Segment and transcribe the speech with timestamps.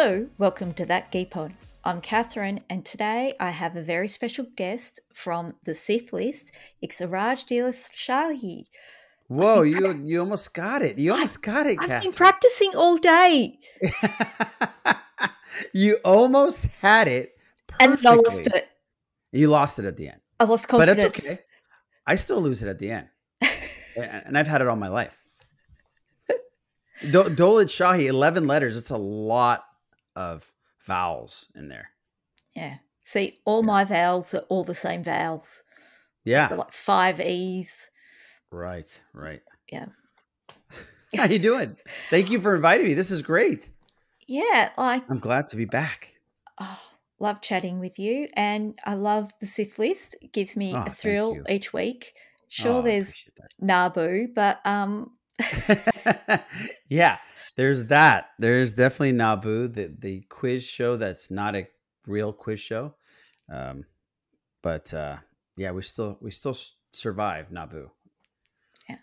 [0.00, 1.54] Hello, welcome to That Geek Pod.
[1.82, 6.52] I'm Catherine, and today I have a very special guest from the Sith list.
[6.80, 8.66] It's Iraj Dila Shahi.
[9.26, 10.98] Whoa, you you almost got it.
[10.98, 12.12] You almost got it, I've Catherine.
[12.12, 13.58] been practicing all day
[15.72, 17.32] you almost had it
[17.80, 17.98] and.
[18.06, 18.68] I lost it.
[19.32, 20.20] You lost it at the end.
[20.38, 21.40] I lost But that's okay.
[22.06, 23.08] I still lose it at the end.
[23.42, 25.18] and and I've had it all my life.
[27.00, 28.76] Do- Dolid Shahi, 11 letters.
[28.76, 29.64] It's a lot
[30.18, 30.52] of
[30.84, 31.90] vowels in there.
[32.56, 32.76] Yeah.
[33.04, 35.62] See, all my vowels are all the same vowels.
[36.24, 36.48] Yeah.
[36.52, 37.90] Like five E's.
[38.50, 39.40] Right, right.
[39.70, 39.86] Yeah.
[41.16, 41.76] How you doing?
[42.10, 42.94] Thank you for inviting me.
[42.94, 43.70] This is great.
[44.26, 46.12] Yeah, like I'm glad to be back.
[46.60, 46.80] oh,
[47.18, 50.16] love chatting with you, and I love the Sith list.
[50.20, 52.12] It gives me Oh, a thrill each week.
[52.14, 53.24] Ah, sure, Oh, there's
[53.62, 55.16] Naboo, but um,
[56.88, 57.18] yeah,
[57.58, 58.30] there's that.
[58.38, 61.66] There's definitely Naboo, the the quiz show that's not a
[62.06, 62.94] real quiz show.
[63.52, 63.84] Um,
[64.62, 65.16] but uh,
[65.56, 66.54] yeah, we still we still
[66.92, 67.90] survive Naboo.
[68.88, 68.98] Yeah,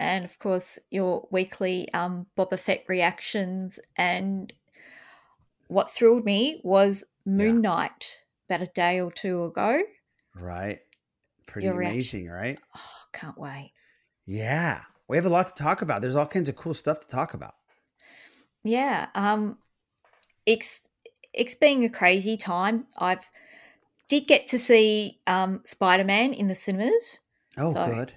[0.00, 3.78] and of course your weekly um Boba Fett reactions.
[3.96, 4.52] And
[5.68, 8.16] what thrilled me was Moon Knight
[8.50, 9.80] about a day or two ago.
[10.34, 10.80] Right.
[11.46, 11.94] Pretty Your reaction.
[11.94, 12.58] amazing, right?
[12.76, 12.80] Oh,
[13.12, 13.72] can't wait.
[14.26, 14.82] Yeah.
[15.08, 16.02] We have a lot to talk about.
[16.02, 17.54] There's all kinds of cool stuff to talk about.
[18.66, 19.58] Yeah, um,
[20.44, 20.88] it's
[21.32, 22.86] it's been a crazy time.
[22.98, 23.24] I've
[24.08, 27.20] did get to see um, Spider Man in the cinemas,
[27.56, 28.12] Oh, So- good.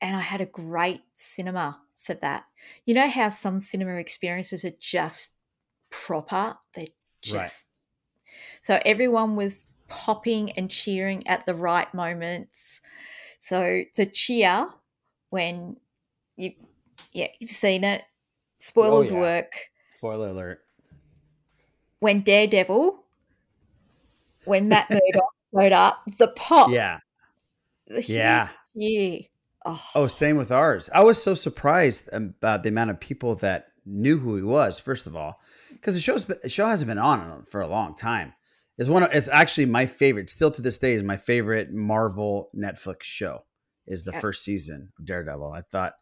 [0.00, 2.44] and I had a great cinema for that.
[2.84, 5.36] You know how some cinema experiences are just
[5.90, 6.86] proper; they're
[7.22, 7.64] just Right.
[8.62, 12.80] so everyone was popping and cheering at the right moments.
[13.38, 14.68] So the cheer
[15.30, 15.76] when
[16.36, 16.54] you
[17.12, 18.02] yeah you've seen it.
[18.56, 19.18] Spoilers yeah.
[19.18, 19.52] work
[19.96, 20.60] Spoiler alert.
[22.00, 23.02] when Daredevil,
[24.44, 25.24] when Matt Murdock
[25.54, 26.98] showed up, the pop, Yeah.
[27.86, 28.48] the Yeah.
[28.74, 29.18] yeah.
[29.64, 30.90] Oh, Oh, same with ours.
[30.92, 34.78] I was so surprised about the amount of people that knew who he was.
[34.78, 35.40] First of all,
[35.72, 38.34] because the show's the show hasn't been on for a long time.
[38.76, 39.02] It's one.
[39.04, 40.28] Of, it's actually my favorite.
[40.28, 43.44] Still to this day, is my favorite Marvel Netflix show.
[43.86, 44.20] Is the Yeah.
[44.20, 45.52] first season of Daredevil.
[45.52, 45.94] I thought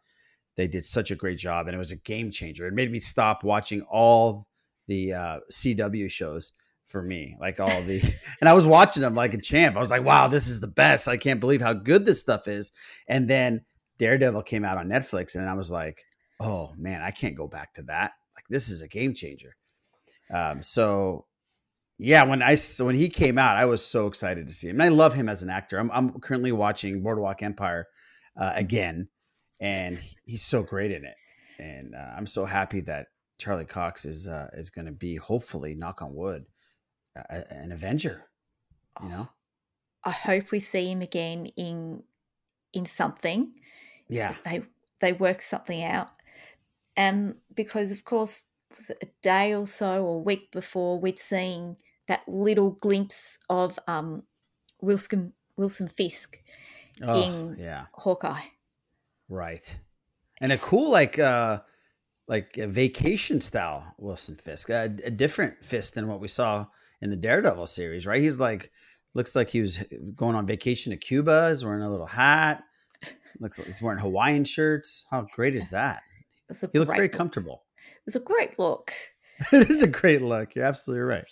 [0.55, 2.67] they did such a great job, and it was a game changer.
[2.67, 4.47] It made me stop watching all
[4.87, 6.53] the uh, CW shows
[6.85, 8.01] for me, like all the.
[8.39, 9.75] and I was watching them like a champ.
[9.75, 11.07] I was like, "Wow, this is the best!
[11.07, 12.71] I can't believe how good this stuff is."
[13.07, 13.61] And then
[13.97, 16.03] Daredevil came out on Netflix, and I was like,
[16.39, 18.11] "Oh man, I can't go back to that.
[18.35, 19.55] Like this is a game changer."
[20.33, 21.25] Um, so
[21.97, 24.75] yeah, when I so when he came out, I was so excited to see him.
[24.75, 25.79] And I love him as an actor.
[25.79, 27.87] I'm I'm currently watching Boardwalk Empire
[28.35, 29.07] uh, again,
[29.63, 31.15] and he's so great in it.
[31.57, 33.07] And uh, I'm so happy that
[33.39, 36.45] Charlie Cox is uh, is going to be hopefully, knock on wood,
[37.29, 38.25] an Avenger.
[39.01, 39.29] You know,
[40.03, 42.03] I hope we see him again in
[42.73, 43.53] in something.
[44.09, 44.63] yeah, They
[44.99, 46.09] they work something out,
[46.97, 48.45] and because of course,
[48.75, 53.39] was it a day or so or a week before we'd seen that little glimpse
[53.49, 54.23] of um,
[54.81, 56.39] Wilson Wilson Fisk
[57.01, 58.41] oh, in- yeah, Hawkeye.
[59.33, 59.79] Right.
[60.41, 61.61] And a cool like uh
[62.27, 66.65] like a vacation style Wilson Fisk, a, a different Fisk than what we saw
[67.01, 68.21] in the Daredevil series, right?
[68.21, 68.71] He's like
[69.13, 69.83] looks like he was
[70.15, 71.49] going on vacation to Cuba.
[71.49, 72.63] He's wearing a little hat.
[73.39, 75.05] Looks like he's wearing Hawaiian shirts.
[75.09, 76.03] How great is that?
[76.71, 77.13] He looks very look.
[77.13, 77.63] comfortable.
[77.77, 78.93] It was a great look.
[79.51, 80.55] it is a great look.
[80.55, 81.25] You're absolutely right.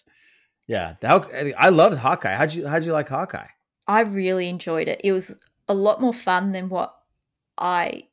[0.67, 2.33] Yeah, that, I loved Hawkeye.
[2.33, 3.47] How'd you How'd you like Hawkeye?
[3.87, 5.01] I really enjoyed it.
[5.03, 5.37] It was
[5.67, 6.95] a lot more fun than what
[7.61, 8.09] I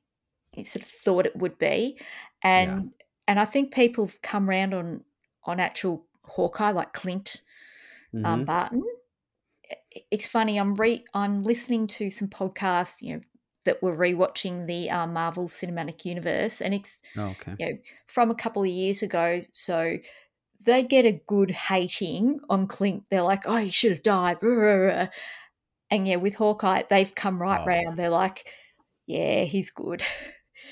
[0.64, 2.00] sort of thought it would be,
[2.42, 2.92] and
[3.28, 5.04] and I think people have come around on
[5.44, 7.42] on actual Hawkeye, like Clint
[8.24, 8.46] um, Mhm.
[8.46, 8.84] Barton.
[10.10, 10.58] It's funny.
[10.58, 13.22] I'm re I'm listening to some podcasts, you know,
[13.64, 17.58] that were rewatching the uh, Marvel Cinematic Universe, and it's Oh, okay.
[17.58, 17.78] you know
[18.08, 19.40] from a couple of years ago.
[19.52, 19.98] So
[20.60, 23.04] they get a good hating on Clint.
[23.10, 24.38] They're like, "Oh, he should have died,"
[25.90, 27.66] and yeah, with Hawkeye, they've come right Oh.
[27.66, 27.98] round.
[27.98, 28.50] They're like,
[29.08, 30.02] "Yeah, he's good."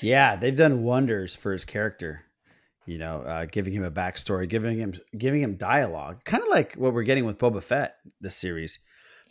[0.01, 2.23] Yeah, they've done wonders for his character.
[2.85, 6.75] You know, uh, giving him a backstory, giving him giving him dialogue, kind of like
[6.75, 8.79] what we're getting with Boba Fett this series.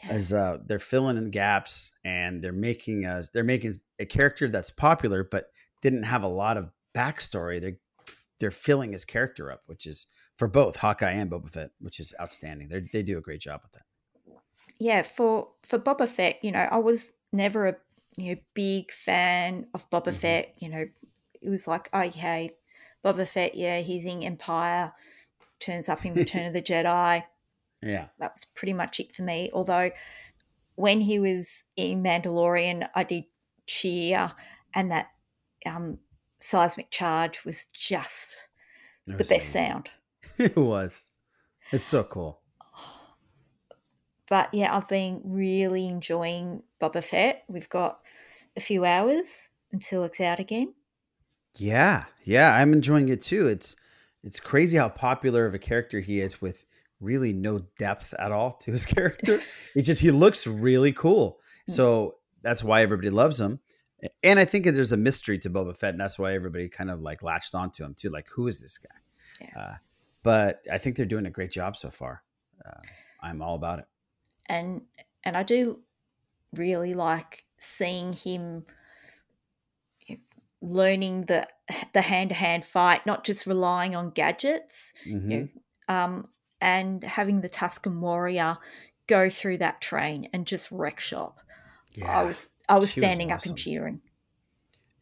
[0.02, 0.12] Yeah.
[0.12, 4.70] As uh, they're filling in gaps and they're making a, they're making a character that's
[4.70, 5.46] popular but
[5.80, 7.60] didn't have a lot of backstory.
[7.60, 7.78] They're
[8.40, 12.12] they're filling his character up, which is for both Hawkeye and Boba Fett, which is
[12.20, 12.68] outstanding.
[12.68, 13.84] They they do a great job with that.
[14.78, 17.76] yeah, for for Boba Fett, you know, I was never a
[18.16, 20.14] you know big fan of Boba Mhm.
[20.14, 20.54] Fett.
[20.58, 20.84] You know,
[21.40, 22.50] it was like, okay,
[23.04, 24.92] Boba Fett, yeah, he's in Empire.
[25.60, 27.24] turns up in Return of the Jedi.
[27.82, 28.08] Yeah.
[28.18, 29.50] That was pretty much it for me.
[29.54, 29.90] Although
[30.74, 33.24] when he was in Mandalorian, I did
[33.66, 34.32] cheer,
[34.74, 35.10] and that
[35.64, 35.98] um,
[36.38, 38.36] seismic charge was just
[39.06, 39.50] the best amazing.
[39.68, 39.90] sound.
[40.38, 41.08] it was.
[41.72, 42.40] It's so cool.
[44.28, 47.44] But yeah, I've been really enjoying Boba Fett.
[47.48, 48.00] We've got
[48.56, 50.74] a few hours until it's out again.
[51.58, 53.46] Yeah, yeah, I'm enjoying it too.
[53.46, 53.76] It's
[54.24, 56.66] it's crazy how popular of a character he is with
[57.00, 59.40] really no depth at all to his character.
[59.74, 61.38] it's just he looks really cool.
[61.66, 61.72] Hmm.
[61.72, 63.60] So that's why everybody loves him.
[64.22, 67.00] And I think there's a mystery to Boba Fett, and that's why everybody kind of
[67.00, 68.10] like latched onto him too.
[68.10, 68.94] Like, who is this guy?
[69.40, 69.62] Yeah.
[69.62, 69.74] Uh,
[70.22, 72.22] but I think they're doing a great job so far.
[72.64, 72.80] Uh,
[73.22, 73.86] I'm all about it.
[74.48, 74.82] And
[75.24, 75.80] and I do
[76.54, 78.64] really like seeing him
[80.62, 81.46] learning the
[81.92, 85.30] the hand to hand fight, not just relying on gadgets, mm-hmm.
[85.30, 85.38] you
[85.88, 86.28] know, um,
[86.60, 88.56] and having the Tusken warrior
[89.06, 91.40] go through that train and just wreck shop.
[91.94, 93.50] Yeah, I was I was standing was awesome.
[93.50, 94.00] up and cheering.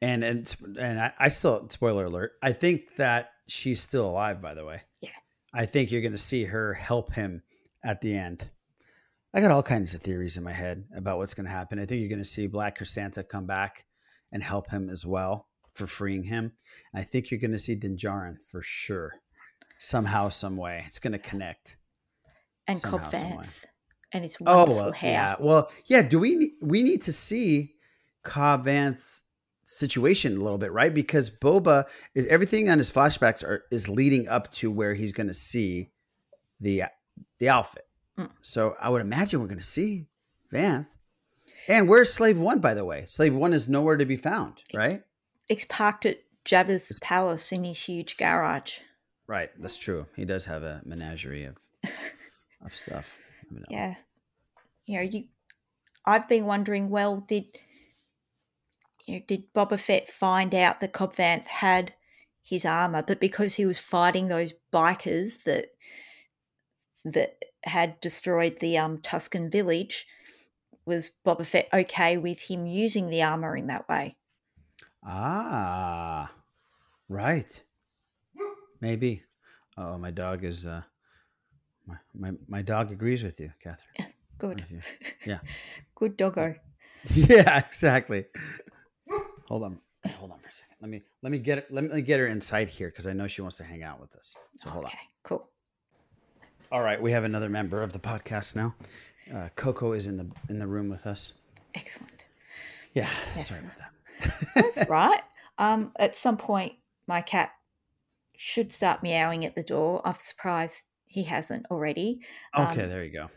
[0.01, 2.33] And and and I, I still spoiler alert.
[2.43, 4.43] I think that she's still alive.
[4.43, 5.11] By the way, yeah.
[5.53, 7.43] I think you're going to see her help him
[7.83, 8.51] at the end.
[9.35, 11.81] I got all kinds of theories in my head about what's going to happen.
[11.81, 13.85] I think you're going to see Black Krrsantan come back
[14.33, 16.53] and help him as well for freeing him.
[16.93, 19.15] And I think you're going to see Din Djarin for sure,
[19.79, 20.85] somehow, some way.
[20.87, 21.77] It's going to connect.
[22.69, 23.65] And Cobb Vanth
[24.15, 25.11] and it's oh, wonderful oh, well, hair.
[25.11, 26.03] Yeah, well, yeah.
[26.03, 27.75] Do we we need to see
[28.23, 29.25] Cobb Vanth's
[29.65, 30.95] situation a little bit, right?
[30.95, 35.27] Because Boba is everything on his flashbacks are is leading up to where he's going
[35.27, 35.91] to see
[36.61, 36.85] the
[37.41, 37.85] the outfit.
[38.19, 38.31] Mm.
[38.43, 40.09] So I would imagine we're going to see
[40.53, 40.87] Vanth.
[41.69, 43.05] And where's Slave One, by the way?
[43.07, 44.93] Slave One is nowhere to be found, right?
[44.93, 45.05] It's,
[45.49, 48.79] it's parked at Jabba's it's, palace in his huge garage.
[49.27, 50.07] Right, that's true.
[50.15, 51.57] He does have a menagerie of
[52.65, 53.19] of stuff.
[53.71, 53.95] Yeah,
[54.85, 55.25] you know, you.
[56.05, 56.91] I've been wondering.
[56.91, 57.47] Well, did
[59.07, 61.95] you know, did Boba Fett find out that Cobb Vanth had
[62.43, 65.69] his armor, but because he was fighting those bikers that
[67.05, 70.07] that had destroyed the um, Tusken village,
[70.87, 74.17] was Boba Fett okay with him using the armor in that way?
[75.05, 76.31] Ah,
[77.09, 77.63] right.
[78.81, 79.23] Maybe.
[79.77, 80.67] Oh, my dog is.
[80.67, 80.83] Uh,
[81.87, 84.09] my, my my dog agrees with you, Catherine.
[84.39, 84.65] Good.
[85.27, 85.39] Yeah.
[85.95, 86.55] good doggo.
[87.15, 88.27] Yeah, exactly.
[89.49, 89.79] Hold on.
[90.19, 90.77] Hold on for a second.
[90.81, 91.67] Let me let me get it.
[91.71, 94.15] Let me get her inside here because I know she wants to hang out with
[94.17, 94.35] us.
[94.57, 95.09] So hold okay, on.
[95.23, 95.49] Cool.
[96.75, 98.75] All right, we have another member of the podcast now.
[99.33, 101.33] Uh, Coco is in the in the room with us.
[101.73, 102.29] Excellent.
[102.95, 103.51] Yeah, yes.
[103.51, 104.55] sorry about that.
[104.57, 105.21] That's right.
[105.57, 106.73] Um, at some point,
[107.07, 107.53] my cat
[108.37, 110.03] should start meowing at the door.
[110.05, 112.23] I'm surprised he hasn't already.
[112.59, 113.31] Okay, um, there you go.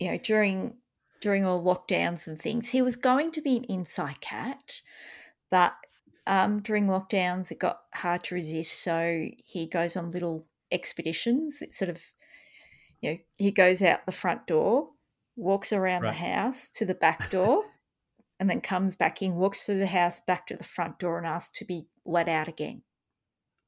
[0.00, 0.78] You know, during
[1.20, 4.80] during all lockdowns and things, he was going to be an inside cat,
[5.50, 5.74] but
[6.26, 8.82] um, during lockdowns, it got hard to resist.
[8.82, 11.60] So he goes on little expeditions.
[11.62, 12.02] It sort of,
[13.00, 14.90] you know, he goes out the front door,
[15.36, 16.10] walks around right.
[16.10, 17.64] the house to the back door,
[18.40, 21.26] and then comes back in, walks through the house back to the front door, and
[21.26, 22.82] asks to be let out again.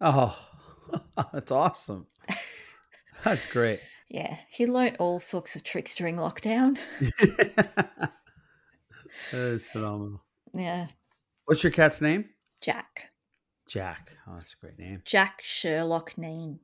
[0.01, 0.37] Oh,
[1.33, 2.07] that's awesome.
[3.25, 3.81] That's great.
[4.13, 6.77] Yeah, he learnt all sorts of tricks during lockdown.
[7.09, 8.11] that
[9.31, 10.25] is phenomenal.
[10.53, 10.89] Yeah.
[11.45, 12.25] What's your cat's name?
[12.61, 13.13] Jack.
[13.69, 14.17] Jack.
[14.27, 15.03] Oh, that's a great name.
[15.05, 16.59] Jack Sherlock Neen.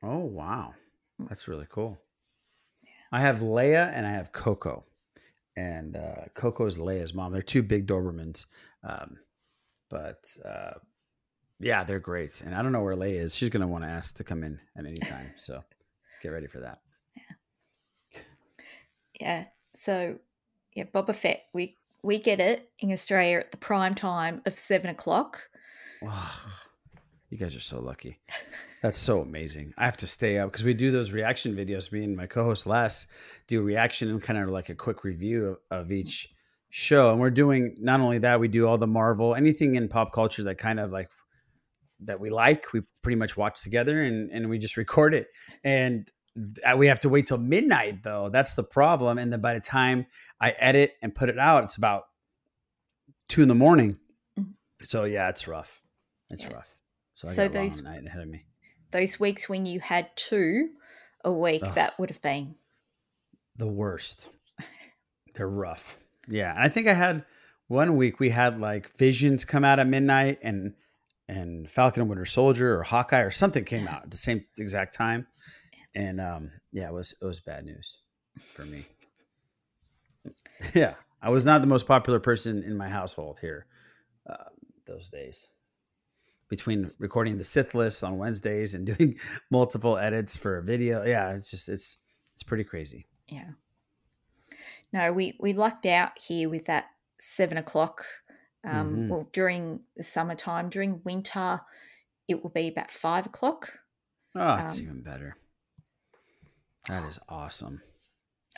[0.00, 0.74] Oh, wow.
[1.28, 1.98] That's really cool.
[2.82, 2.90] Yeah.
[3.12, 4.84] I have Leia and I have Coco.
[5.56, 7.32] And uh, Coco is Leia's mom.
[7.32, 8.46] They're two big Dobermans.
[8.82, 9.18] Um,
[9.90, 10.74] but uh,
[11.58, 12.40] yeah, they're great.
[12.40, 13.36] And I don't know where Leia is.
[13.36, 15.32] She's going to want to ask to come in at any time.
[15.36, 15.62] So
[16.22, 16.80] get ready for that.
[17.16, 18.20] Yeah.
[19.20, 19.44] Yeah.
[19.74, 20.18] So,
[20.74, 24.90] yeah, Boba Fett, we we get it in Australia at the prime time of seven
[24.90, 25.42] o'clock.
[26.00, 26.30] Wow.
[27.28, 28.18] You guys are so lucky.
[28.82, 29.74] That's so amazing.
[29.76, 31.92] I have to stay up because we do those reaction videos.
[31.92, 33.06] Me and my co-host Les
[33.46, 36.32] do reaction and kind of like a quick review of, of each
[36.70, 37.10] show.
[37.10, 40.44] And we're doing not only that, we do all the Marvel, anything in pop culture
[40.44, 41.10] that kind of like
[42.00, 42.72] that we like.
[42.72, 45.28] We pretty much watch together and and we just record it.
[45.62, 46.10] And
[46.76, 48.30] we have to wait till midnight though.
[48.30, 49.18] That's the problem.
[49.18, 50.06] And then by the time
[50.40, 52.04] I edit and put it out, it's about
[53.28, 53.98] two in the morning.
[54.38, 54.52] Mm-hmm.
[54.82, 55.82] So yeah, it's rough.
[56.30, 56.54] It's yeah.
[56.54, 56.74] rough.
[57.12, 58.46] So I so got those, a long night ahead of me.
[58.90, 60.70] Those weeks when you had two
[61.24, 61.74] a week, Ugh.
[61.74, 62.54] that would have been
[63.56, 64.30] the worst.
[65.34, 65.98] They're rough.
[66.28, 66.52] Yeah.
[66.52, 67.24] And I think I had
[67.68, 70.74] one week we had like visions come out at midnight and
[71.28, 74.94] and Falcon and Winter Soldier or Hawkeye or something came out at the same exact
[74.94, 75.28] time,
[75.94, 78.00] and um, yeah, it was it was bad news
[78.54, 78.84] for me.
[80.74, 83.66] yeah, I was not the most popular person in my household here
[84.28, 84.50] uh,
[84.86, 85.46] those days.
[86.50, 89.18] Between recording the Sith list on Wednesdays and doing
[89.50, 91.96] multiple edits for a video, yeah, it's just it's
[92.34, 93.06] it's pretty crazy.
[93.28, 93.50] Yeah.
[94.92, 96.86] No, we we lucked out here with that
[97.20, 98.04] seven o'clock.
[98.64, 99.08] Um, Mhm.
[99.08, 101.60] Well, during the summertime, during winter,
[102.28, 103.78] it will be about five o'clock.
[104.34, 105.36] Oh, it's Um, even better.
[106.88, 107.80] That is awesome.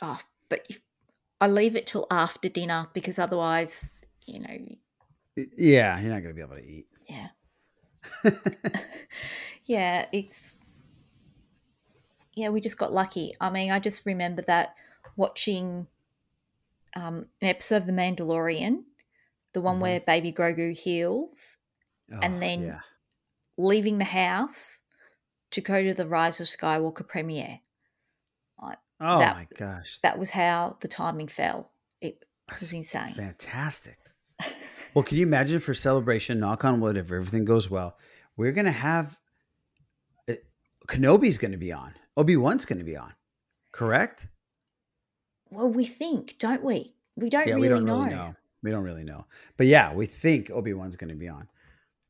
[0.01, 0.19] Oh,
[0.49, 0.81] but if
[1.39, 4.57] I leave it till after dinner because otherwise, you know,
[5.57, 6.87] Yeah, you're not gonna be able to eat.
[7.09, 7.29] yeah,
[9.65, 10.57] yeah, it's
[12.35, 13.33] yeah, we just got lucky.
[13.39, 14.75] I mean, I just remember that
[15.15, 15.87] watching
[16.95, 18.83] um, an episode of The Mandalorian,
[19.53, 19.81] the one Mhm.
[19.81, 21.57] where Baby Grogu heals,
[22.21, 22.79] And Oh, then- yeah,
[23.57, 24.79] leaving the house
[25.51, 27.59] to go to the Rise of Skywalker premiere.
[28.59, 31.71] oh that- my gosh, That was how the timing fell.
[31.99, 33.13] It that's was insane.
[33.13, 33.97] fantastic.
[34.93, 36.39] Well, can you imagine for celebration?
[36.39, 37.97] Knock on wood, if everything goes well,
[38.37, 39.17] we're gonna have
[40.27, 40.45] it,
[40.87, 41.93] Kenobi's gonna be on.
[42.15, 43.13] Obi Wan's gonna be on.
[43.71, 44.27] Correct?
[45.49, 46.95] Well, we think, don't we?
[47.15, 48.03] We don't yeah, really we don't know.
[48.03, 48.35] really know.
[48.61, 49.25] We don't really know.
[49.57, 51.47] But yeah, we think Obi Wan's gonna be on.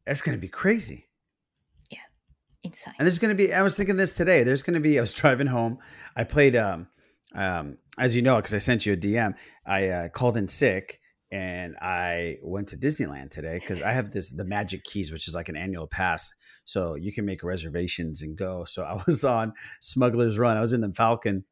[0.06, 1.06] That's gonna be crazy.
[1.90, 2.00] Yeah,
[2.64, 2.96] insane.
[3.00, 4.44] And there's going to be, I was thinking this today.
[4.44, 5.80] There's going to be, I was driving home.
[6.16, 6.88] I played, um,
[7.36, 11.00] um, as you know, because I sent you a DM, I uh, called in sick
[11.34, 15.34] and I went to Disneyland today because I have this, the Magic Keys, which is
[15.34, 16.32] like an annual pass.
[16.64, 18.66] So you can make reservations and go.
[18.66, 20.58] So I was on Smuggler's Run.
[20.58, 21.44] I was in the Falcon.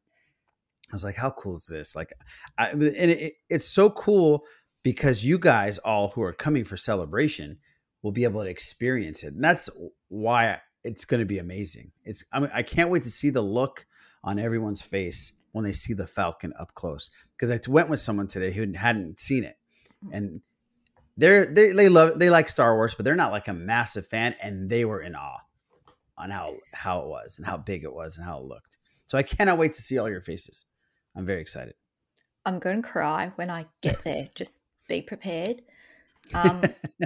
[0.92, 1.96] I was like, how cool is this?
[1.96, 2.12] Like,
[2.56, 4.44] I, and it, it's so cool
[4.84, 7.58] because you guys all who are coming for celebration
[8.02, 9.34] will be able to experience it.
[9.34, 9.68] And that's
[10.06, 11.90] why it's going to be amazing.
[12.04, 13.84] It's I mean I can't wait to see the look
[14.22, 18.28] on everyone's face when they see the Falcon up close because I went with someone
[18.28, 19.56] today who hadn't seen it
[20.10, 20.40] and
[21.16, 24.34] they're they they love they like Star Wars but they're not like a massive fan
[24.42, 25.38] and they were in awe
[26.16, 28.78] on how how it was and how big it was and how it looked.
[29.06, 30.64] So I cannot wait to see all your faces.
[31.14, 31.74] I'm very excited.
[32.44, 34.28] I'm going to cry when I get there.
[34.34, 35.62] Just be prepared.
[36.34, 36.62] Um,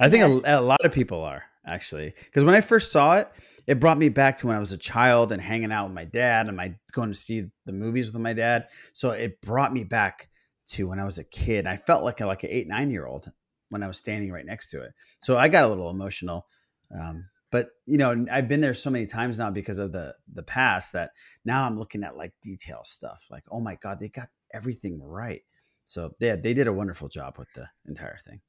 [0.00, 3.28] I think a, a lot of people are actually because when I first saw it,
[3.66, 6.04] it brought me back to when I was a child and hanging out with my
[6.04, 8.68] dad and my going to see the movies with my dad.
[8.92, 10.28] So it brought me back
[10.66, 11.66] to when I was a kid.
[11.66, 13.30] I felt like a, like an eight nine year old
[13.68, 14.92] when I was standing right next to it.
[15.20, 16.46] So I got a little emotional.
[16.94, 20.42] Um, but you know, I've been there so many times now because of the the
[20.42, 21.10] past that
[21.44, 23.26] now I'm looking at like detail stuff.
[23.30, 25.42] Like, oh my god, they got everything right.
[25.84, 28.40] So yeah, they did a wonderful job with the entire thing.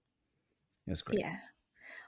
[0.87, 1.19] It was great.
[1.19, 1.37] yeah.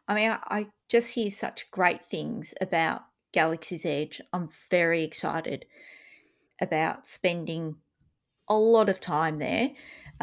[0.07, 4.21] I mean, I, I just hear such great things about Galaxy's Edge.
[4.33, 5.65] I'm very excited
[6.59, 7.75] about spending
[8.50, 9.72] a lot of time there.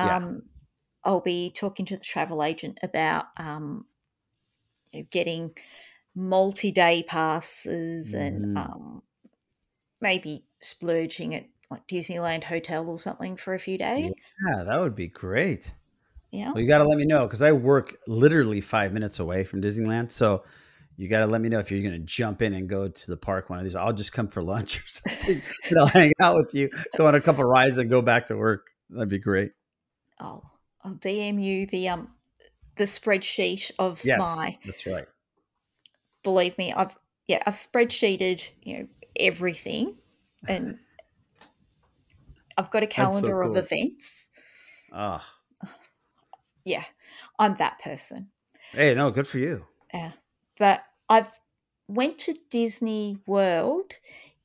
[0.00, 0.16] Yeah.
[0.16, 0.42] Um,
[1.04, 3.86] I'll be talking to the travel agent about um,
[4.92, 5.56] you know, getting
[6.14, 8.12] multi-day passes Mhm.
[8.12, 9.02] and um,
[10.00, 14.12] maybe splurging at like Disneyland Hotel or something for a few days.
[14.48, 15.74] Yeah, that would be great.
[16.30, 16.54] Yeah.
[16.54, 19.62] Well, you got to let me know because I work literally five minutes away from
[19.62, 20.10] Disneyland.
[20.12, 20.44] So
[20.96, 23.06] you got to let me know if you're going to jump in and go to
[23.10, 23.76] the park one of these.
[23.76, 27.14] I'll just come for lunch or something and I'll hang out with you, go on
[27.14, 28.68] a couple rides and go back to work.
[28.90, 29.52] That'd be great.
[30.18, 30.50] I'll
[30.82, 32.08] I'll DM you the um
[32.76, 35.06] the spreadsheet of Yes, my that's right.
[36.22, 38.88] believe me, I've yeah, I've spreadsheeted, you know,
[39.18, 39.96] everything
[40.48, 40.78] and
[42.56, 43.56] I've got a so calendar cool.
[43.56, 44.28] of events.
[44.92, 45.22] Oh,
[46.64, 46.84] Yeah,
[47.38, 48.30] I'm that person.
[48.72, 49.64] hey, no, good for you.
[49.94, 50.12] Yeah.
[50.58, 51.40] But I've
[51.88, 53.94] went to Disney World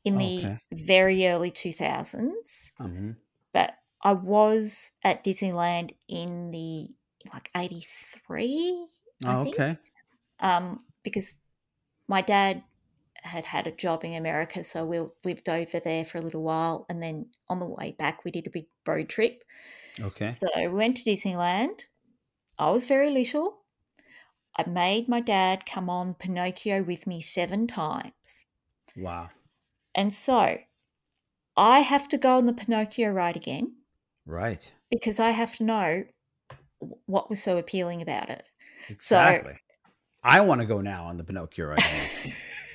[0.03, 0.59] in the Okay.
[0.73, 3.15] very early 2000s, Mhm.
[3.53, 6.89] but I was at Disneyland in the
[7.33, 8.87] like 83,
[9.25, 9.57] I Oh, think.
[9.57, 9.77] okay.
[10.39, 11.39] um, because
[12.07, 12.63] my dad
[13.23, 16.85] had had a job in America, so we lived over there for a little while,
[16.89, 19.43] and then on the way back, we did a big road trip.
[19.99, 20.39] Okay.
[20.39, 21.83] So we went to Disneyland.
[22.59, 23.60] I was very little.
[24.57, 28.45] I made my dad come on Pinocchio with me seven times,
[28.95, 29.29] Wow.
[29.95, 30.57] and so
[31.57, 33.73] I have to go on the Pinocchio ride again
[34.25, 34.73] Right.
[34.89, 36.03] because I have to know
[37.05, 38.45] what was so appealing about it.
[38.89, 39.57] Exactly.
[40.23, 41.83] I want to go now on the Pinocchio ride.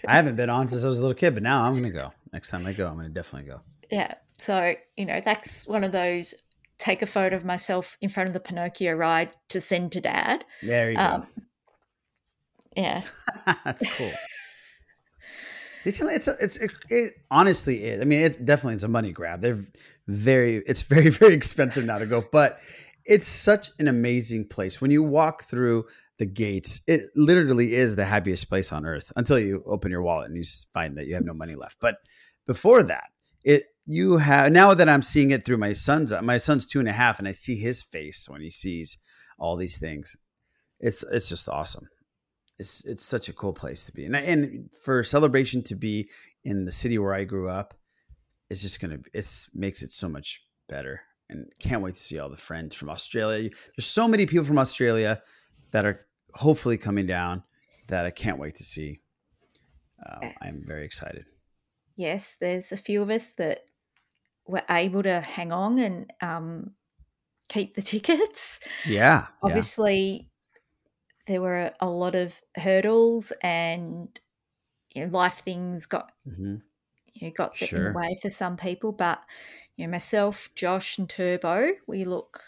[0.06, 1.90] I haven't been on since I was a little kid, but now I'm going to
[1.90, 2.12] go.
[2.33, 3.61] Next time I go, I'm going to definitely go.
[3.90, 4.14] Yeah.
[4.38, 6.35] So, you know, that's one of those
[6.78, 10.45] take a photo of myself in front of the Pinocchio ride to send to dad.
[10.62, 11.42] There you um, go.
[12.76, 13.02] Yeah.
[13.64, 14.12] That's cool.
[15.85, 18.00] It's it's it's it, it honestly is.
[18.00, 19.40] I mean, it definitely is a money grab.
[19.40, 19.64] They're
[20.06, 22.59] very it's very very expensive now to go, but
[23.04, 24.80] it's such an amazing place.
[24.80, 25.87] When you walk through
[26.18, 30.28] the gates, it literally is the happiest place on earth until you open your wallet
[30.28, 30.42] and you
[30.75, 31.76] find that you have no money left.
[31.80, 31.99] But
[32.47, 33.04] before that,
[33.45, 36.80] it you have now that I'm seeing it through my son's uh, my son's two
[36.80, 38.99] and a half, and I see his face when he sees
[39.38, 40.16] all these things.
[40.80, 41.87] It's it's just awesome
[42.59, 46.09] it's it's such a cool place to be, and and for celebration to be
[46.45, 47.75] in the city where I grew up,
[48.51, 52.29] it's just gonna it's makes it so much better, and can't wait to see all
[52.29, 53.51] the friends from Australia.
[53.77, 55.21] There's so many people from Australia
[55.73, 57.43] that are hopefully coming down
[57.89, 59.01] that I can't wait to see.
[60.05, 60.37] Um, yes.
[60.43, 61.25] I'm very excited.
[61.97, 63.61] Yes, there's a few of us that
[64.47, 66.73] were able to hang on and um,
[67.49, 68.61] keep the tickets.
[68.87, 69.27] Yeah.
[69.43, 70.31] Obviously,
[71.26, 74.09] there were a lot of hurdles and
[74.95, 76.56] you know, life things got mm-hmm.
[77.14, 77.88] you know, got sure.
[77.88, 78.92] in the way for some people.
[78.92, 79.21] But
[79.76, 82.42] you know, myself, Josh, and Turbo, we look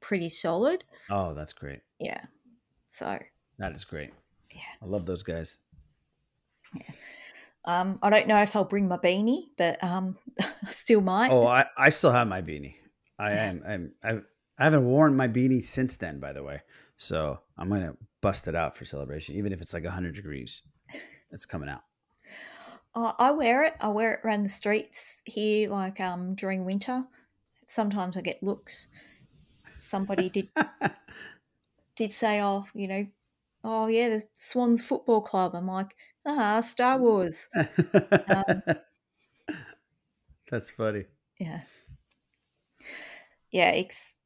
[0.00, 0.84] pretty solid.
[1.08, 1.80] Oh, that's great.
[1.98, 2.20] Yeah.
[2.88, 3.18] So
[3.58, 4.12] that is great.
[4.50, 4.60] Yeah.
[4.82, 5.56] I love those guys.
[6.74, 6.94] Yeah.
[7.64, 11.30] Um, I don't know if I'll bring my beanie, but um, I still might.
[11.30, 12.74] Oh, I, I still have my beanie.
[13.18, 13.44] I yeah.
[13.44, 14.10] am I'm I
[14.58, 16.60] I haven't worn my beanie since then, by the way.
[16.96, 20.62] So I'm gonna bust it out for celebration, even if it's like 100 degrees.
[21.30, 21.82] It's coming out.
[22.92, 23.74] Uh, I wear it.
[23.80, 27.04] I wear it around the streets here, like um during winter.
[27.64, 28.88] Sometimes I get looks.
[29.78, 30.48] Somebody did
[31.94, 33.06] did say, "Oh, you know,
[33.62, 35.94] oh yeah, the Swans Football Club." I'm like,
[36.26, 37.48] ah, Star Wars.
[37.54, 38.62] um,
[40.50, 41.04] That's funny.
[41.38, 41.60] Yeah,
[43.52, 43.70] yeah.
[43.70, 44.18] It's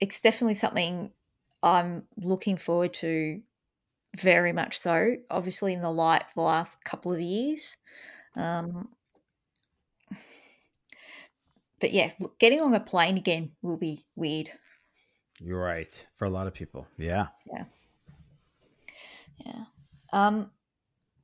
[0.00, 1.12] it's definitely something
[1.64, 3.40] I'm looking forward to
[4.16, 5.16] very much so.
[5.30, 7.76] Obviously, in the light for the last couple of years.
[8.36, 8.90] Um,
[11.80, 14.50] but yeah, getting on a plane again will be weird.
[15.40, 16.06] You're right.
[16.14, 16.86] For a lot of people.
[16.98, 17.28] Yeah.
[17.50, 17.64] Yeah.
[19.44, 19.64] Yeah.
[20.12, 20.50] Um,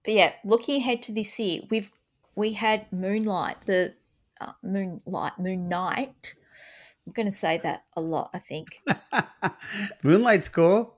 [0.04, 1.90] but yeah, looking ahead to this year, we've
[2.34, 3.94] we had Moonlight, the
[4.40, 6.34] uh, Moonlight, Moon Knight,
[7.10, 8.84] I'm going to say that a lot, I think.
[10.04, 10.94] Moonlight's cool.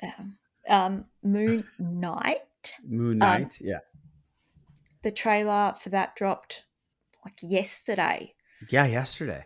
[0.00, 2.38] Um, um, Moon Knight.
[2.86, 3.78] Moon Knight, um, yeah.
[5.02, 6.62] The trailer for that dropped
[7.24, 8.34] like yesterday.
[8.70, 9.44] Yeah, yesterday.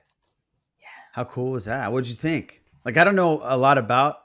[0.78, 0.88] Yeah.
[1.14, 1.90] How cool was that?
[1.90, 2.64] What'd you think?
[2.84, 4.16] Like, I don't know a lot about.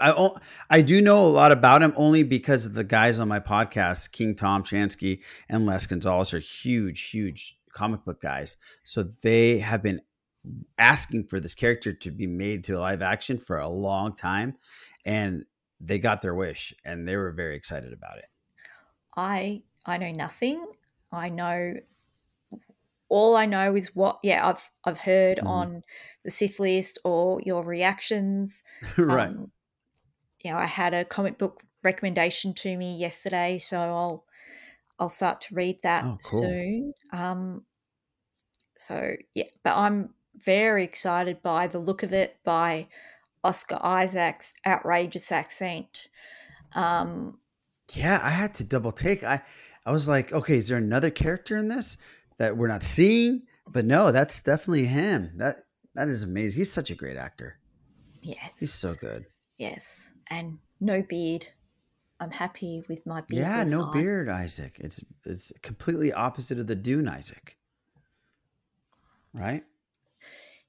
[0.00, 0.28] I
[0.68, 4.34] I do know a lot about him only because the guys on my podcast, King
[4.34, 8.58] Tom Chansky and Les Gonzalez, are huge, huge comic book guys.
[8.84, 10.02] So they have been
[10.78, 14.54] asking for this character to be made to a live action for a long time
[15.04, 15.44] and
[15.80, 18.26] they got their wish and they were very excited about it.
[19.16, 20.64] I i know nothing.
[21.10, 21.74] I know
[23.08, 25.46] all i know is what yeah i've i've heard mm-hmm.
[25.46, 25.82] on
[26.24, 28.62] the sith list or your reactions.
[28.96, 29.28] Right.
[29.28, 29.52] Um,
[30.42, 34.24] you know i had a comic book recommendation to me yesterday so i'll
[34.98, 36.42] i'll start to read that oh, cool.
[36.42, 36.94] soon.
[37.12, 37.62] Um
[38.78, 42.88] so yeah but i'm very excited by the look of it, by
[43.44, 46.08] Oscar Isaac's outrageous accent.
[46.74, 47.38] Um,
[47.94, 49.24] yeah, I had to double take.
[49.24, 49.42] I
[49.84, 51.96] I was like, okay, is there another character in this
[52.38, 53.42] that we're not seeing?
[53.68, 55.32] But no, that's definitely him.
[55.36, 55.56] That
[55.94, 56.58] that is amazing.
[56.58, 57.58] He's such a great actor.
[58.22, 59.26] Yes, he's so good.
[59.58, 61.46] Yes, and no beard.
[62.20, 63.42] I'm happy with my beard.
[63.42, 64.76] Yeah, no beard, Isaac.
[64.78, 67.56] It's it's completely opposite of the Dune Isaac.
[69.34, 69.64] Right?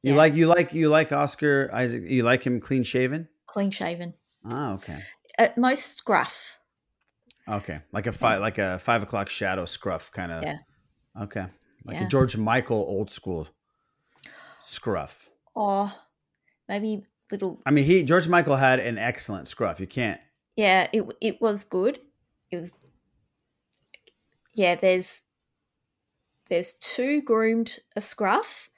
[0.03, 0.17] You yeah.
[0.17, 2.03] like you like you like Oscar Isaac.
[2.05, 3.29] You like him clean shaven.
[3.47, 4.13] Clean shaven.
[4.45, 4.99] Oh, okay.
[5.37, 6.57] At most scruff.
[7.47, 10.43] Okay, like a five like a five o'clock shadow scruff kind of.
[10.43, 10.57] Yeah.
[11.21, 11.45] Okay,
[11.85, 12.05] like yeah.
[12.05, 13.47] a George Michael old school
[14.59, 15.29] scruff.
[15.55, 15.89] Or
[16.67, 17.61] maybe little.
[17.65, 19.79] I mean, he George Michael had an excellent scruff.
[19.79, 20.19] You can't.
[20.57, 21.99] Yeah, it it was good.
[22.51, 22.73] It was.
[24.53, 25.21] Yeah, there's
[26.49, 28.69] there's two groomed a scruff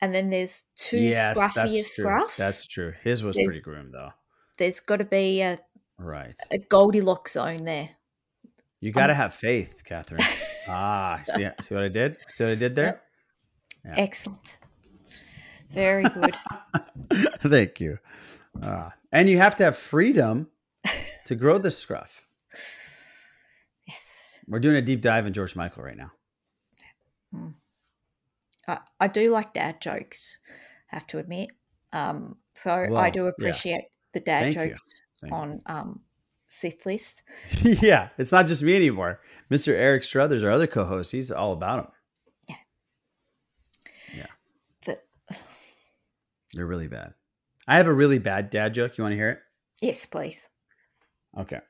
[0.00, 2.36] and then there's two yes, scruffier that's scruff.
[2.36, 2.92] That's true.
[3.02, 4.10] His was there's, pretty groomed though.
[4.58, 5.58] There's got to be a
[5.98, 7.90] right a Goldilocks zone there.
[8.80, 10.22] You got to um, have faith, Catherine.
[10.68, 12.18] ah, see, see what I did?
[12.28, 13.02] See what I did there?
[13.84, 13.94] Yeah.
[13.96, 14.58] Excellent.
[15.70, 16.34] Very good.
[17.40, 17.98] Thank you.
[18.62, 20.48] Uh, and you have to have freedom
[21.26, 22.26] to grow the scruff.
[23.88, 24.22] Yes.
[24.48, 26.10] We're doing a deep dive in George Michael right now.
[27.32, 27.54] Mm.
[28.68, 30.38] I, I do like dad jokes,
[30.88, 31.50] have to admit.
[31.92, 33.90] Um, so well, I do appreciate yes.
[34.12, 36.00] the dad Thank jokes on um,
[36.48, 37.22] Sith list.
[37.62, 39.20] yeah, it's not just me anymore.
[39.50, 39.68] Mr.
[39.68, 41.92] Eric Struthers, our other co-host, he's all about them.
[42.48, 44.16] Yeah.
[44.16, 44.26] Yeah.
[44.84, 45.36] The,
[46.54, 47.14] They're really bad.
[47.68, 48.96] I have a really bad dad joke.
[48.96, 49.38] You want to hear it?
[49.80, 50.48] yes, please.
[51.36, 51.60] Okay.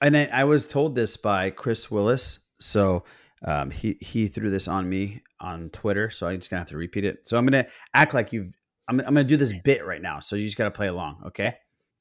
[0.00, 2.38] And I, I was told this by Chris Willis.
[2.58, 3.04] So
[3.46, 6.10] um, he he threw this on me on Twitter.
[6.10, 7.26] So I'm just gonna have to repeat it.
[7.26, 8.50] So I'm gonna act like you've.
[8.88, 10.20] I'm, I'm gonna do this bit right now.
[10.20, 11.22] So you just gotta play along.
[11.26, 11.56] Okay.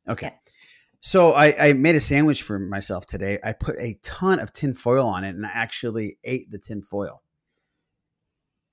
[0.07, 0.27] Okay.
[0.27, 0.35] Okay.
[1.01, 3.39] So I, I made a sandwich for myself today.
[3.43, 6.81] I put a ton of tin foil on it, and I actually ate the tin
[6.81, 7.21] foil.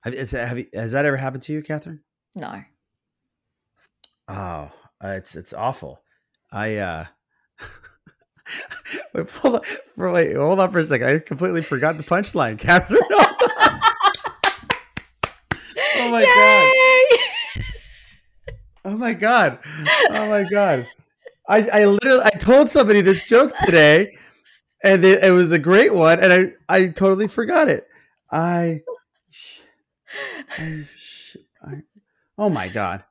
[0.01, 2.01] Have, have you, has that ever happened to you, Catherine?
[2.35, 2.63] No.
[4.27, 6.01] Oh, uh, it's it's awful.
[6.51, 7.05] I uh
[9.13, 9.61] wait, hold on,
[9.95, 11.07] for, wait, hold on for a second.
[11.07, 13.01] I completely forgot the punchline, Catherine.
[15.97, 16.73] oh my god!
[18.85, 19.59] Oh my god!
[20.11, 20.87] Oh my god!
[21.49, 24.07] I I literally I told somebody this joke today,
[24.83, 27.87] and it, it was a great one, and I I totally forgot it.
[28.31, 28.81] I,
[30.57, 30.83] I,
[31.63, 31.81] I
[32.37, 33.03] oh my god!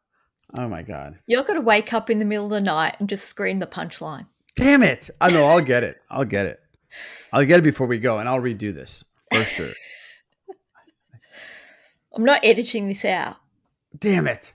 [0.59, 1.19] Oh my god!
[1.27, 4.27] You're to wake up in the middle of the night and just scream the punchline.
[4.57, 5.11] Damn it!
[5.21, 5.45] I know.
[5.45, 5.99] I'll get it.
[6.11, 6.61] I'll get it.
[7.33, 9.73] I'll get it before we go, and I'll redo this for sure.
[12.15, 13.37] I'm not editing this out.
[13.99, 14.55] Damn it!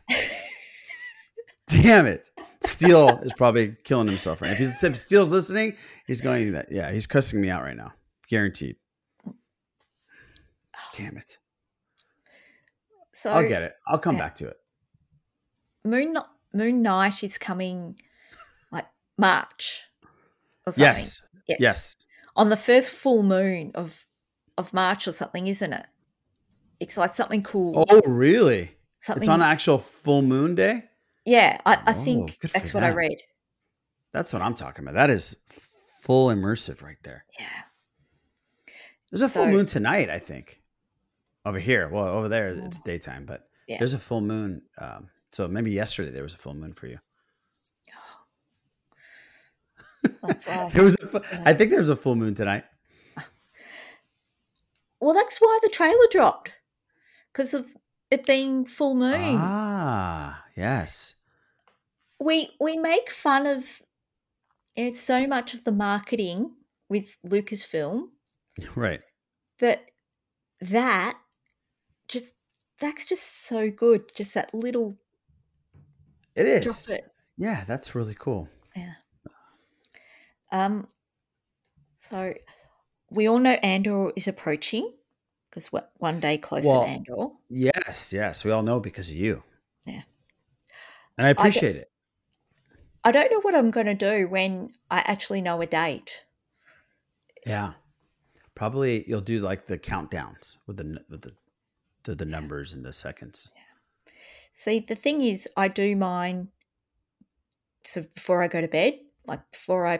[1.68, 2.30] Damn it!
[2.64, 4.54] Steele is probably killing himself right now.
[4.54, 5.76] If, he's, if Steele's listening,
[6.08, 6.72] he's going that.
[6.72, 7.94] Yeah, he's cussing me out right now,
[8.28, 8.78] guaranteed.
[10.94, 11.38] Damn it!
[13.14, 13.76] So I'll get it.
[13.88, 14.24] I'll come yeah.
[14.24, 14.58] back to it.
[15.86, 16.18] Moon
[16.54, 17.96] Moon Knight is coming
[18.72, 18.88] like
[19.18, 19.84] March
[20.66, 20.84] or something.
[20.84, 21.22] Yes.
[21.48, 21.58] Yes.
[21.60, 21.96] Yes.
[22.36, 24.06] On the first full moon of
[24.58, 25.86] of March or something, isn't it?
[26.80, 27.86] It's like something cool.
[27.90, 28.72] Oh, really?
[29.00, 30.84] something It's on actual full moon day.
[31.26, 33.18] Yeah, I, I Oh, think that's what I read.
[34.12, 34.96] That's what I'm talking about.
[34.96, 35.38] That is
[36.04, 37.26] full immersive right there.
[37.40, 37.46] Yeah.
[39.12, 40.62] There's a full moon tonight, I think.
[41.46, 41.90] Over here.
[41.90, 42.84] Well, over there it's Oh.
[42.86, 43.78] daytime, but Yeah.
[43.80, 44.62] there's a full moon.
[44.78, 47.00] Um, so maybe yesterday there was a full moon for you.
[50.24, 50.70] That's why.
[50.70, 52.64] There was a, fu- I think there's a full moon tonight.
[55.00, 56.52] well, that's why the trailer dropped
[57.32, 57.68] because of
[58.10, 59.36] it being full moon.
[59.40, 61.16] Ah, yes.
[62.20, 63.82] we we make fun of
[64.76, 66.52] you know, so much of the marketing
[66.90, 68.10] with Lucasfilm,
[68.76, 69.02] Right.
[69.60, 69.82] but
[70.60, 71.18] that
[72.08, 72.36] just
[72.80, 74.14] that's just so good.
[74.16, 74.98] Just that little
[76.36, 76.88] It is.
[76.90, 77.06] it.
[77.38, 78.50] Yeah, that's really cool.
[78.76, 78.94] Yeah.
[80.52, 80.88] Um.
[81.96, 82.34] So
[83.10, 84.92] we all know Andor is approaching
[85.50, 87.28] because one day closer Well, to Andor.
[87.50, 88.44] Yes, yes.
[88.44, 89.44] We all know because of you.
[89.86, 90.02] Yeah.
[91.18, 91.92] And I appreciate it.
[93.04, 96.26] I don't know what I'm going to do when I actually know a date.
[97.46, 97.74] Yeah.
[98.56, 101.34] Probably you'll do like the countdowns with the with the
[102.04, 103.52] the, the numbers and the seconds.
[104.54, 106.50] See, the thing is, I do mine
[107.84, 110.00] so before I go to bed, like before I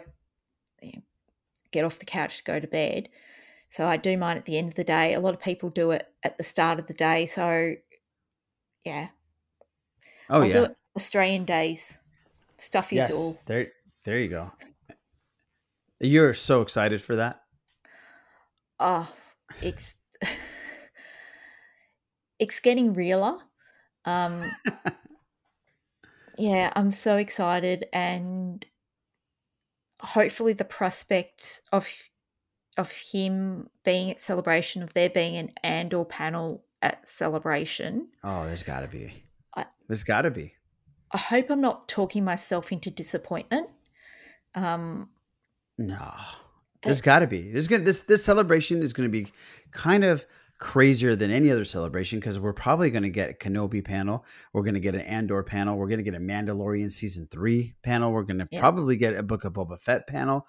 [0.82, 1.02] you know,
[1.72, 3.10] get off the couch to go to bed.
[3.70, 5.14] So I do mine at the end of the day.
[5.14, 7.26] A lot of people do it at the start of the day.
[7.26, 7.76] So,
[8.84, 9.10] yeah,
[10.32, 10.68] Oh I'll yeah.
[10.96, 12.00] Australian days.
[12.58, 13.14] Stuff yes.
[13.14, 13.38] all.
[13.48, 13.68] There
[14.06, 14.52] there you go.
[16.00, 17.42] You're so excited for that.
[18.80, 19.14] Oh,
[19.62, 19.96] it's
[22.40, 23.38] it's getting realer.
[24.06, 24.50] Um,
[26.38, 28.66] yeah, I'm so excited, and
[30.02, 31.88] hopefully, the prospect of
[32.78, 38.08] of him being at celebration, of there being an Andor panel at celebration.
[38.24, 39.24] Oh, there's got to be.
[39.56, 40.54] I- There's got to be.
[41.12, 43.70] I hope I'm not talking myself into disappointment.
[44.56, 45.10] Um,
[45.78, 46.14] No.
[46.82, 47.52] There's got to be.
[47.52, 49.32] There's gonna this this celebration is going to be
[49.72, 50.26] kind of
[50.62, 54.24] crazier than any other celebration because we're probably going to get a Kenobi panel.
[54.54, 55.76] We're going to get an Andor panel.
[55.76, 58.14] We're going to get a Mandalorian season three panel.
[58.14, 58.60] We're going to Yeah.
[58.62, 60.46] probably get a Book of Boba Fett panel.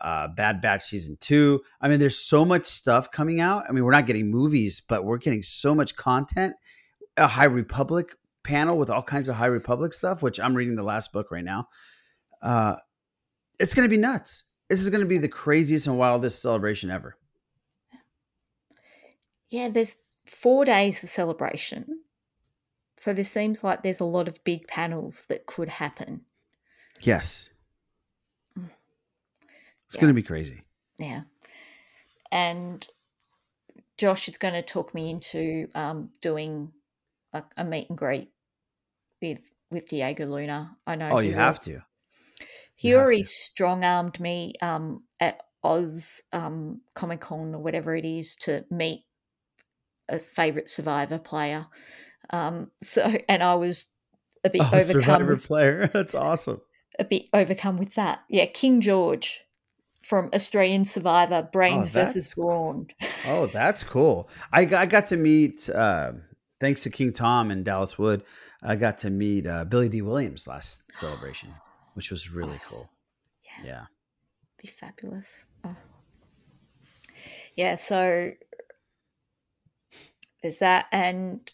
[0.00, 1.62] Uh, Bad Batch season two.
[1.80, 3.64] I mean, there's so much stuff coming out.
[3.66, 6.54] I mean, we're not getting movies, but we're getting so much content.
[7.16, 8.14] A High Republic
[8.44, 11.42] panel with all kinds of High Republic stuff, which I'm reading the last book right
[11.44, 11.66] now.
[12.42, 12.76] Uh,
[13.58, 14.44] it's going to be nuts.
[14.68, 17.16] This is going to be the craziest and wildest celebration ever.
[19.48, 22.00] Yeah, there's four days for celebration.
[22.96, 26.22] So there seems like there's a lot of big panels that could happen.
[27.00, 27.50] Yes.
[28.58, 28.70] Mm.
[29.86, 30.00] It's Yeah.
[30.00, 30.62] going to be crazy.
[30.98, 31.22] Yeah.
[32.32, 32.86] And
[33.98, 36.72] Josh is going to talk me into um, doing
[37.32, 38.30] a, a meet and greet
[39.20, 40.76] with with Diego Luna.
[40.86, 41.10] I know.
[41.12, 41.36] Oh, you will.
[41.36, 41.80] have to.
[42.76, 48.36] he already strong armed me um, at Oz um, Comic Con or whatever it is
[48.42, 49.05] to meet
[50.08, 51.66] a favorite Survivor player.
[52.30, 53.86] Um, so, and I was
[54.44, 55.02] a bit oh, overcome.
[55.02, 56.60] Survivor with, player, that's awesome.
[56.98, 58.20] A bit overcome with that.
[58.28, 59.42] Yeah, King George
[60.02, 62.86] from Australian Survivor, Brains oh, versus Brawn.
[63.26, 64.30] Oh, that's cool.
[64.52, 66.12] I, I got to meet, uh,
[66.60, 68.22] thanks to King Tom and Dallas Wood,
[68.62, 71.52] I got to meet uh, Billy Dee Williams last celebration,
[71.94, 72.90] which was really oh, cool.
[73.42, 73.66] Yeah.
[73.66, 73.84] yeah.
[74.62, 75.46] Be fabulous.
[75.64, 75.76] Oh.
[77.56, 78.30] Yeah, so
[80.46, 80.86] there's that.
[80.92, 81.52] And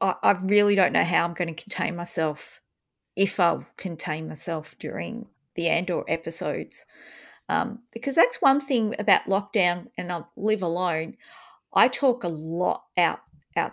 [0.00, 2.60] I, I really don't know how I'm going to contain myself
[3.16, 5.26] if I'll contain myself during
[5.56, 6.86] the Andor episodes.
[7.48, 11.16] Um, because that's one thing about lockdown and I live alone.
[11.74, 13.20] I talk a lot out
[13.56, 13.72] out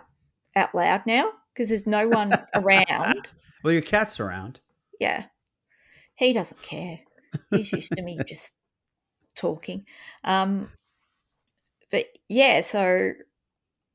[0.56, 3.28] out loud now because there's no one around.
[3.64, 4.60] Well, your cat's around.
[5.00, 5.24] Yeah,
[6.14, 7.00] he doesn't care.
[7.50, 8.52] He's used to me just
[9.34, 9.86] talking.
[10.22, 10.70] Um,
[11.90, 13.12] but yeah, so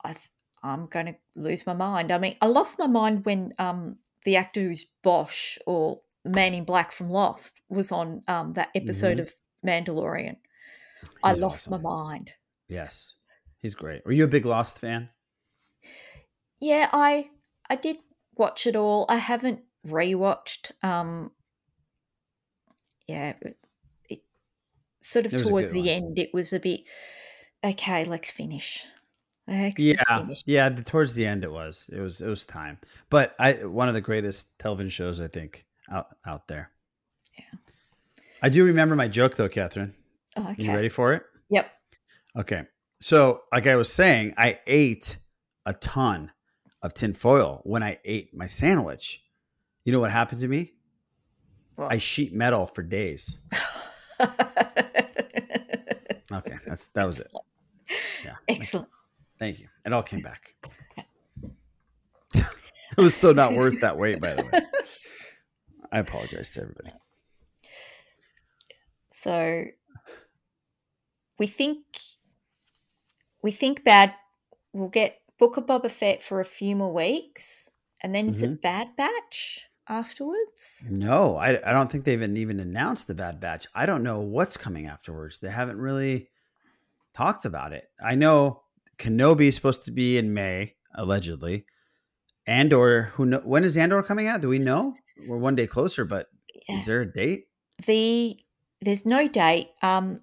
[0.04, 0.16] I
[0.64, 2.12] I'm going to lose my mind.
[2.12, 6.54] I mean, I lost my mind when um, the actor who's Bosch or the Man
[6.54, 9.22] in Black from Lost was on um, that episode mm-hmm.
[9.22, 9.34] of
[9.66, 10.36] Mandalorian.
[11.02, 11.82] He's I lost awesome.
[11.82, 12.32] my mind.
[12.68, 13.16] Yes,
[13.60, 14.06] he's great.
[14.06, 15.10] Were you a big Lost fan?
[16.60, 17.30] Yeah, I
[17.70, 17.98] I did
[18.36, 19.06] watch it all.
[19.10, 20.72] I haven't rewatched.
[20.84, 21.32] Um,
[23.08, 23.58] yeah, it,
[24.08, 24.20] it
[25.02, 25.90] sort of towards the one.
[25.90, 26.82] end, it was a bit
[27.64, 28.06] okay.
[28.06, 28.86] Let's finish.
[29.52, 30.70] Yeah, yeah.
[30.70, 32.78] The, towards the end, it was it was it was time.
[33.10, 36.72] But I one of the greatest television shows I think out out there.
[37.38, 37.60] Yeah.
[38.42, 39.94] I do remember my joke though, Catherine.
[40.38, 40.64] Oh, okay.
[40.64, 41.24] You ready for it?
[41.50, 41.72] Yep.
[42.38, 42.64] Okay.
[43.00, 45.18] So, like I was saying, I ate
[45.66, 46.32] a ton
[46.82, 49.24] of tinfoil when I ate my sandwich.
[49.84, 50.74] You know what happened to me?
[51.78, 53.40] I sheet metal for days.
[54.22, 54.32] okay,
[56.66, 57.32] that's that was it.
[58.24, 58.36] Yeah.
[58.48, 58.88] Excellent.
[59.42, 59.70] Thank you.
[59.84, 60.54] It all came back.
[62.36, 62.46] it
[62.96, 64.52] was so not worth that weight, by the way.
[65.92, 66.92] I apologize to everybody.
[69.10, 69.64] So
[71.40, 71.80] we think
[73.42, 74.14] we think bad.
[74.74, 77.68] We'll get Book of Boba Fett for a few more weeks,
[78.04, 78.36] and then mm-hmm.
[78.36, 78.62] is it.
[78.62, 80.86] Bad Batch afterwards?
[80.88, 83.66] No, I, I don't think they've even announced the Bad Batch.
[83.74, 85.40] I don't know what's coming afterwards.
[85.40, 86.30] They haven't really
[87.16, 87.88] talked about it.
[88.00, 88.62] I know
[89.02, 91.66] Kenobi is supposed to be in May, allegedly.
[92.46, 94.42] Andor, who know when is Andor coming out?
[94.42, 94.96] Do we know?
[95.28, 96.28] we're one day closer, but
[96.68, 96.78] yeah.
[96.78, 97.46] is there a date?
[97.86, 98.38] The
[98.82, 99.70] there's no date.
[99.82, 100.22] Um,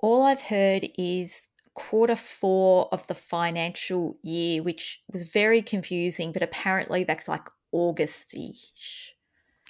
[0.00, 1.42] all I've heard is
[1.74, 9.14] quarter four of the financial year, which was very confusing, but apparently that's like August-ish.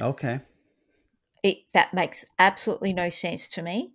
[0.00, 0.40] Okay.
[1.42, 3.94] It that makes absolutely no sense to me.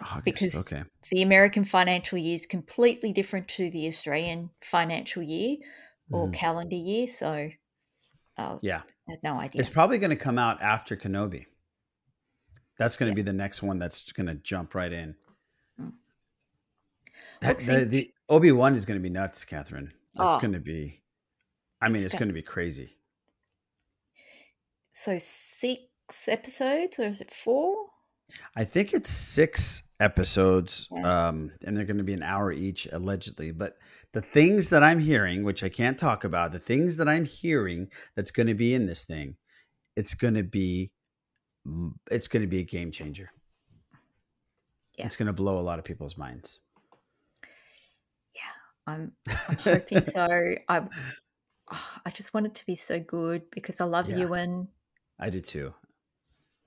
[0.00, 0.84] August, because okay.
[1.10, 5.56] the American financial year is completely different to the Australian financial year
[6.10, 6.32] or mm.
[6.32, 7.06] calendar year.
[7.06, 7.50] So
[8.38, 8.82] Oh, yeah.
[9.08, 9.60] I had no idea.
[9.60, 11.46] It's probably going to come out after Kenobi.
[12.78, 13.24] That's going to yeah.
[13.24, 15.16] be the next one that's going to jump right in.
[15.80, 15.92] Mm.
[17.40, 19.92] That, the, the Obi Wan is going to be nuts, Catherine.
[20.14, 20.40] It's oh.
[20.40, 21.02] going to be.
[21.80, 22.96] I mean, it's, it's going to be crazy.
[24.92, 27.77] So six episodes, or is it four?
[28.56, 33.52] I think it's six episodes, um, and they're going to be an hour each, allegedly.
[33.52, 33.78] But
[34.12, 37.88] the things that I'm hearing, which I can't talk about, the things that I'm hearing
[38.14, 39.36] that's going to be in this thing,
[39.96, 40.92] it's going to be,
[42.10, 43.30] it's going to be a game changer.
[44.96, 45.06] Yeah.
[45.06, 46.60] It's going to blow a lot of people's minds.
[48.34, 48.42] Yeah,
[48.86, 49.12] I'm,
[49.48, 50.54] I'm hoping so.
[50.68, 50.82] I,
[51.72, 54.18] oh, I just want it to be so good because I love yeah.
[54.18, 54.68] Ewan.
[55.18, 55.72] I do too.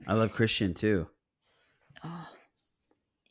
[0.07, 1.07] I love Christian too.
[2.03, 2.27] Oh,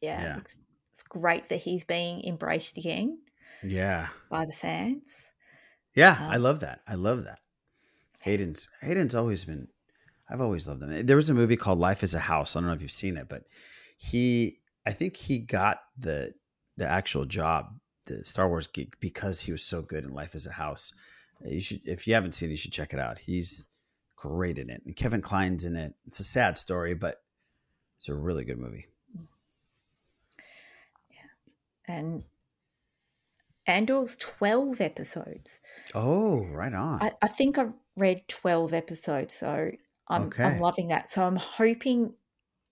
[0.01, 0.37] yeah, yeah.
[0.39, 0.57] It's,
[0.93, 3.19] it's great that he's being embraced again.
[3.63, 5.33] Yeah, by the fans.
[5.95, 6.81] Yeah, um, I love that.
[6.87, 7.41] I love that.
[8.21, 9.69] Hayden's Hayden's always been.
[10.29, 11.07] I've always loved him.
[11.07, 12.55] There was a movie called Life Is a House.
[12.55, 13.43] I don't know if you've seen it, but
[13.99, 16.33] he, I think he got the
[16.77, 17.75] the actual job,
[18.07, 20.93] the Star Wars geek, because he was so good in Life Is a House.
[21.45, 23.19] You should, if you haven't seen it, you should check it out.
[23.19, 23.67] He's
[24.17, 25.95] great in it, and Kevin Kline's in it.
[26.07, 27.17] It's a sad story, but
[28.01, 28.87] it's a really good movie.
[31.11, 31.21] Yeah.
[31.87, 32.25] And
[33.67, 35.61] Andor's 12 episodes.
[35.95, 37.03] Oh, right on.
[37.03, 37.67] I, I think I
[37.99, 39.35] read 12 episodes.
[39.35, 39.71] So
[40.09, 40.45] I'm, okay.
[40.45, 41.11] I'm loving that.
[41.11, 42.15] So I'm hoping,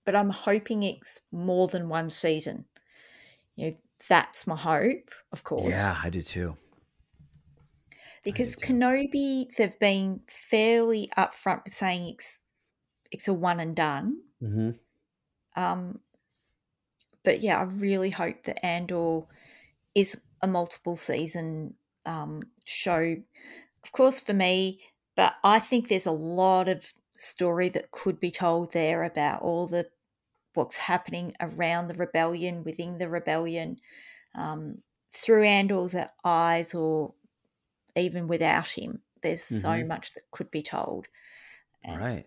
[0.07, 2.65] but I'm hoping it's more than one season.
[3.55, 3.77] You know,
[4.09, 5.69] that's my hope, of course.
[5.69, 6.57] Yeah, I do too.
[8.25, 8.73] Because do too.
[8.73, 12.45] Kenobi, they've been fairly upfront saying it's
[13.11, 14.23] it's a one and done.
[14.43, 14.71] Mm-hmm.
[15.57, 16.01] Um,
[17.25, 19.23] but yeah, I really hope that Andor
[19.95, 21.75] is a multiple season
[22.07, 23.17] um, show.
[23.85, 24.81] Of course, for me,
[25.17, 29.67] but I think there's a lot of story that could be told there about all
[29.67, 29.87] the
[30.55, 33.77] what's happening around the rebellion, within the rebellion,
[34.35, 34.79] um,
[35.13, 37.15] through Andor's eyes, or
[37.97, 39.01] even without him.
[39.23, 39.81] There's mm-hmm.
[39.81, 41.07] so much that could be told.
[41.85, 42.25] And right.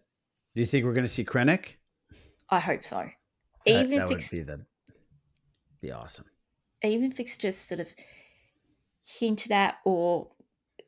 [0.53, 1.75] Do you think we're going to see Krennic?
[2.51, 3.09] I hope so.
[3.65, 4.65] That, even that if it's be the
[5.81, 6.25] be awesome.
[6.83, 7.87] Even if it's just sort of
[9.03, 10.27] hinted at or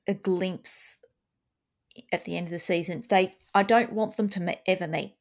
[0.08, 0.99] a glimpse
[2.12, 3.04] at the end of the season.
[3.08, 5.15] They, I don't want them to ever meet.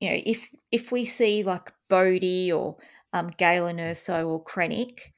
[0.00, 2.76] You know, if if we see like Bodhi or
[3.14, 5.12] um, Galen Erso or Krennic,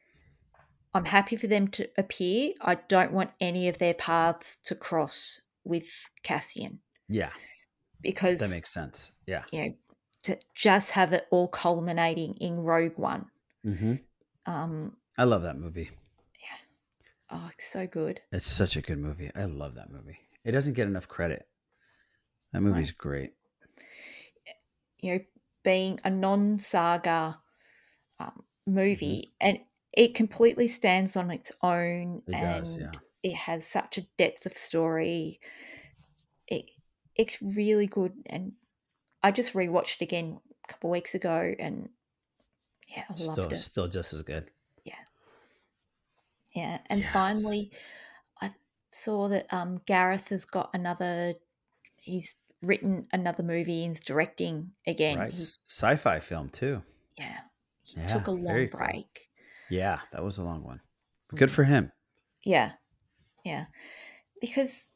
[0.94, 2.52] I'm happy for them to appear.
[2.60, 5.88] I don't want any of their paths to cross with
[6.22, 6.78] Cassian.
[7.08, 7.30] Yeah,
[8.02, 9.10] because that makes sense.
[9.26, 9.74] Yeah, you know,
[10.24, 13.26] to just have it all culminating in Rogue One.
[13.64, 13.94] Mm-hmm.
[14.46, 15.90] Um, I love that movie.
[16.40, 17.38] Yeah.
[17.38, 18.20] Oh, it's so good.
[18.32, 19.30] It's such a good movie.
[19.34, 20.18] I love that movie.
[20.44, 21.46] It doesn't get enough credit.
[22.52, 22.98] That movie's right.
[22.98, 23.32] great.
[25.00, 25.20] You know,
[25.62, 27.38] being a non-saga
[28.18, 29.48] um, movie, mm-hmm.
[29.48, 29.58] and
[29.92, 32.22] it completely stands on its own.
[32.26, 32.90] It and does, yeah.
[33.22, 35.40] It has such a depth of story.
[36.46, 36.66] It
[37.14, 38.52] it's really good, and
[39.22, 41.88] I just rewatched it again a couple weeks ago, and
[42.88, 43.56] yeah, I still, loved it.
[43.56, 44.50] Still just as good.
[44.84, 44.94] Yeah,
[46.54, 47.12] yeah, and yes.
[47.12, 47.70] finally,
[48.40, 48.52] I
[48.90, 51.34] saw that um, Gareth has got another.
[51.96, 53.86] He's written another movie.
[53.86, 55.18] He's directing again.
[55.18, 56.82] Right, sci-fi film too.
[57.18, 57.38] Yeah,
[57.82, 58.72] he yeah, took a long break.
[58.72, 59.78] Cool.
[59.78, 60.80] Yeah, that was a long one.
[61.34, 61.92] Good for him.
[62.44, 62.72] Yeah,
[63.44, 63.66] yeah,
[64.40, 64.92] because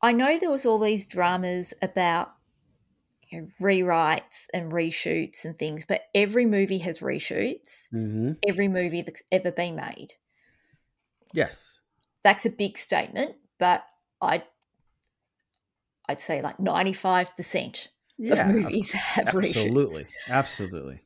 [0.00, 2.32] I know there was all these dramas about
[3.32, 7.88] you know, rewrites and reshoots and things, but every movie has reshoots.
[7.92, 8.32] Mm-hmm.
[8.46, 10.12] Every movie that's ever been made.
[11.32, 11.80] Yes,
[12.22, 13.84] that's a big statement, but
[14.20, 14.42] I
[16.08, 17.88] I'd say like 95%
[18.30, 20.06] of movies have absolutely.
[20.28, 21.00] Absolutely.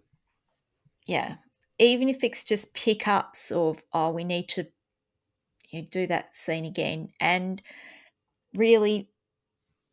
[1.07, 1.37] Yeah.
[1.79, 4.67] Even if it's just pickups of oh we need to
[5.71, 7.63] you know, do that scene again and
[8.55, 9.11] really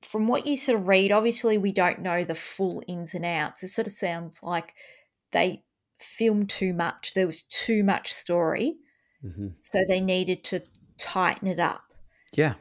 [0.03, 3.63] from what you sort of read obviously we don't know the full ins and outs
[3.63, 4.73] it sort of sounds like
[5.31, 5.63] they
[5.99, 8.75] filmed too much there was too much story
[9.25, 9.47] mm-hmm.
[9.61, 10.61] so they needed to
[10.97, 11.83] tighten it up.
[12.33, 12.53] Yeah.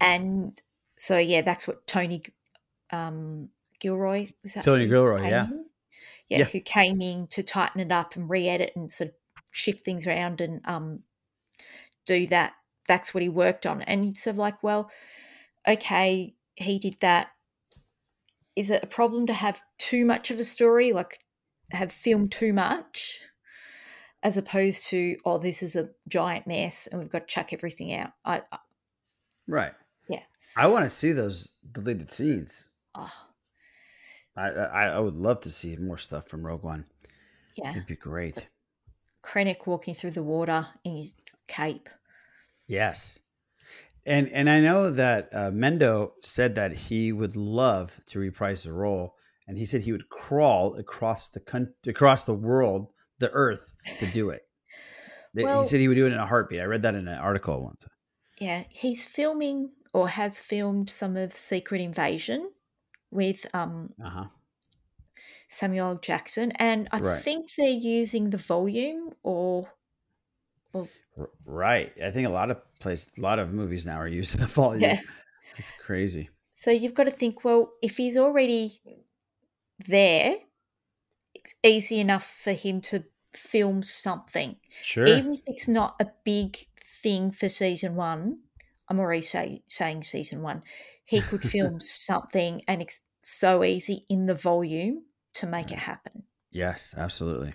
[0.00, 0.60] And
[0.96, 2.22] so yeah, that's what Tony
[2.92, 3.48] um,
[3.80, 5.48] Gilroy was that Tony Gilroy, yeah.
[6.28, 6.38] yeah.
[6.38, 6.44] yeah.
[6.44, 9.14] who came in to tighten it up and re-edit and sort of
[9.50, 11.00] shift things around and um,
[12.06, 12.52] do that.
[12.86, 14.90] That's what he worked on, and it's sort of like, well,
[15.66, 17.28] okay, he did that.
[18.56, 21.18] Is it a problem to have too much of a story, like
[21.72, 23.20] have filmed too much?
[24.24, 27.94] as opposed to oh this is a giant mess and we've got to chuck everything
[27.94, 28.10] out.
[28.24, 28.58] I, I
[29.46, 29.72] right.
[30.08, 30.22] Yeah.
[30.56, 33.06] I want to see those deleted scenes oh.
[33.06, 33.28] Ah.
[34.36, 36.86] I, I, I would love to see more stuff from rogue one.
[37.56, 37.70] Yeah.
[37.70, 38.48] It'd be great.
[39.22, 41.14] Krennic walking through the water in his
[41.46, 41.88] cape.
[42.66, 43.20] Yes
[44.06, 48.72] and and i know that uh, mendo said that he would love to reprise the
[48.72, 49.14] role
[49.46, 52.88] and he said he would crawl across the country across the world
[53.18, 54.42] the earth to do it.
[55.34, 56.60] Well, he said he would do it in a heartbeat.
[56.60, 57.84] I read that in an article once.
[58.40, 62.50] Yeah, he's filming or has filmed some of Secret Invasion
[63.10, 64.26] with um, uh-huh.
[65.48, 65.94] Samuel L.
[65.96, 67.22] Jackson, and I right.
[67.22, 69.72] think they're using the volume or,
[70.72, 70.88] or.
[71.44, 74.46] Right, I think a lot of places, a lot of movies now are using the
[74.62, 74.82] volume.
[74.82, 75.00] Yeah.
[75.56, 76.30] It's crazy.
[76.52, 78.80] So you've got to think, well, if he's already
[79.86, 80.36] there,
[81.34, 84.56] it's easy enough for him to film something.
[84.82, 85.06] Sure.
[85.06, 88.38] Even if it's not a big thing for season one,
[88.88, 90.62] I'm already say, saying season one,
[91.04, 95.04] he could film something and it's so easy in the volume
[95.34, 96.24] to make it happen.
[96.50, 97.54] Yes, absolutely.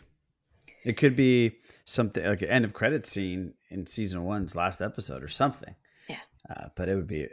[0.84, 5.23] It could be something like an end of credit scene in season one's last episode
[5.23, 5.75] or something.
[6.07, 6.19] Yeah.
[6.49, 7.27] Uh, but it would be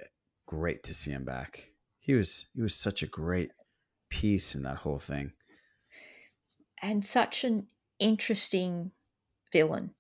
[0.47, 1.71] great to see him back.
[2.01, 3.51] He was he was such a great
[4.09, 5.33] piece in that whole thing.
[6.83, 7.67] And such an
[7.99, 8.91] interesting
[9.53, 9.91] villain.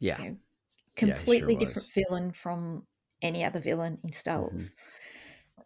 [0.00, 0.20] Yeah.
[0.20, 0.36] You know,
[0.96, 2.86] completely yeah, sure different villain from
[3.22, 4.56] any other villain in Star mm-hmm.
[4.56, 4.72] Wars.
[4.72, 5.62] Mm-hmm.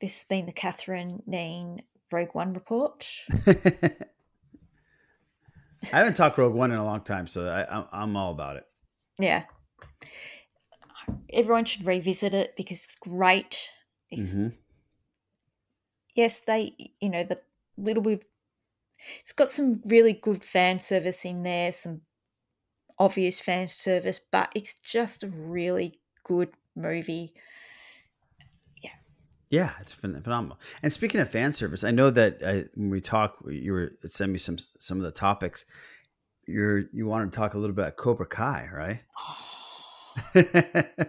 [0.00, 3.06] This has been the Catherine Neen Rogue One report.
[5.92, 8.64] I haven't talked Rogue One in a long time, so I, am all about it.
[9.18, 9.44] Yeah.
[11.32, 13.68] Everyone should revisit it because it's great.
[14.10, 14.48] It's, mm-hmm.
[16.14, 17.40] yes, they you know the
[17.76, 18.24] little bit.
[19.20, 22.02] It's got some really good fan service in there, some
[22.98, 27.34] obvious fan service, but it's just a really good movie.
[29.52, 29.72] Yeah.
[29.80, 30.58] It's phenomenal.
[30.82, 34.32] And speaking of fan service, I know that uh, when we talk, you were sending
[34.32, 35.66] me some some of the topics.
[36.46, 39.00] You're you wanted to talk a little bit about Cobra Kai, right?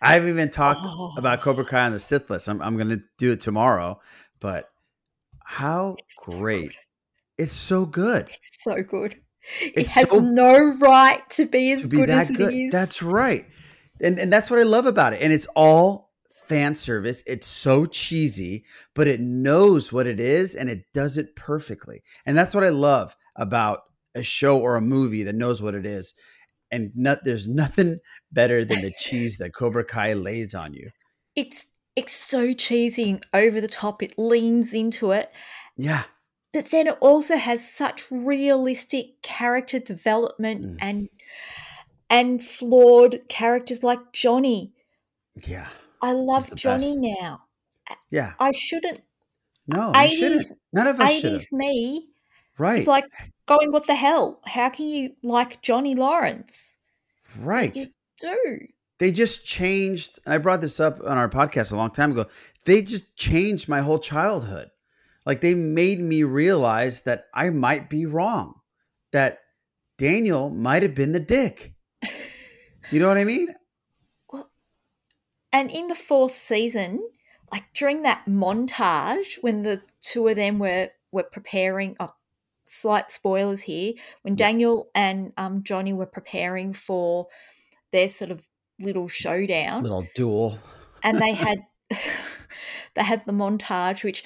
[0.00, 1.12] I haven't even talked oh.
[1.18, 2.48] about Cobra Kai on the Sith list.
[2.48, 4.00] I'm I'm going to do it tomorrow,
[4.40, 4.70] but
[5.44, 6.72] how it's great!
[6.72, 6.78] So
[7.36, 8.28] it's so good.
[8.30, 9.16] It's so good.
[9.60, 12.52] It has so, no right to be as to be good as good.
[12.52, 12.72] it is.
[12.72, 13.46] That's right.
[14.00, 15.20] And and that's what I love about it.
[15.20, 16.05] And it's all
[16.48, 17.22] fan service.
[17.26, 22.02] It's so cheesy, but it knows what it is and it does it perfectly.
[22.26, 23.80] And that's what I love about
[24.14, 26.14] a show or a movie that knows what it is.
[26.70, 27.98] And not, there's nothing
[28.32, 30.90] better than the cheese that Cobra Kai lays on you.
[31.34, 34.02] It's it's so cheesy and over the top.
[34.02, 35.32] It leans into it.
[35.76, 36.04] Yeah
[36.56, 40.76] but then it also has such realistic character development mm.
[40.80, 41.10] and
[42.08, 44.72] and flawed characters like Johnny.
[45.46, 45.68] Yeah.
[46.06, 47.18] I love Johnny best.
[47.20, 47.40] now.
[48.10, 48.34] Yeah.
[48.38, 49.00] I shouldn't.
[49.66, 50.52] No, 80s, shouldn't.
[50.72, 51.52] None of us 80s should.
[51.52, 52.08] me.
[52.58, 52.78] Right.
[52.78, 53.06] It's like
[53.46, 54.40] going, what the hell?
[54.46, 56.76] How can you like Johnny Lawrence?
[57.40, 57.74] Right.
[57.74, 57.86] You
[58.20, 58.58] do.
[58.98, 62.26] They just changed, and I brought this up on our podcast a long time ago.
[62.64, 64.70] They just changed my whole childhood.
[65.26, 68.54] Like they made me realize that I might be wrong,
[69.10, 69.40] that
[69.98, 71.74] Daniel might have been the dick.
[72.92, 73.48] You know what I mean?
[75.56, 77.00] And in the fourth season,
[77.50, 81.96] like during that montage when the two of them were were preparing.
[81.98, 82.12] Oh,
[82.66, 83.94] slight spoilers here.
[84.20, 87.28] When Daniel and um, Johnny were preparing for
[87.90, 88.46] their sort of
[88.78, 90.58] little showdown, little duel,
[91.02, 91.60] and they had
[92.94, 94.24] they had the montage, which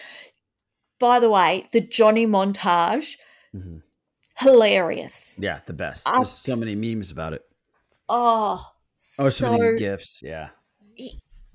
[0.98, 3.18] by the way, the Johnny montage,
[3.54, 3.76] mm-hmm.
[4.36, 5.38] hilarious.
[5.40, 6.06] Yeah, the best.
[6.06, 7.42] There's so many memes about it.
[8.08, 10.24] Oh, oh, so, so many gifs.
[10.24, 10.48] Yeah,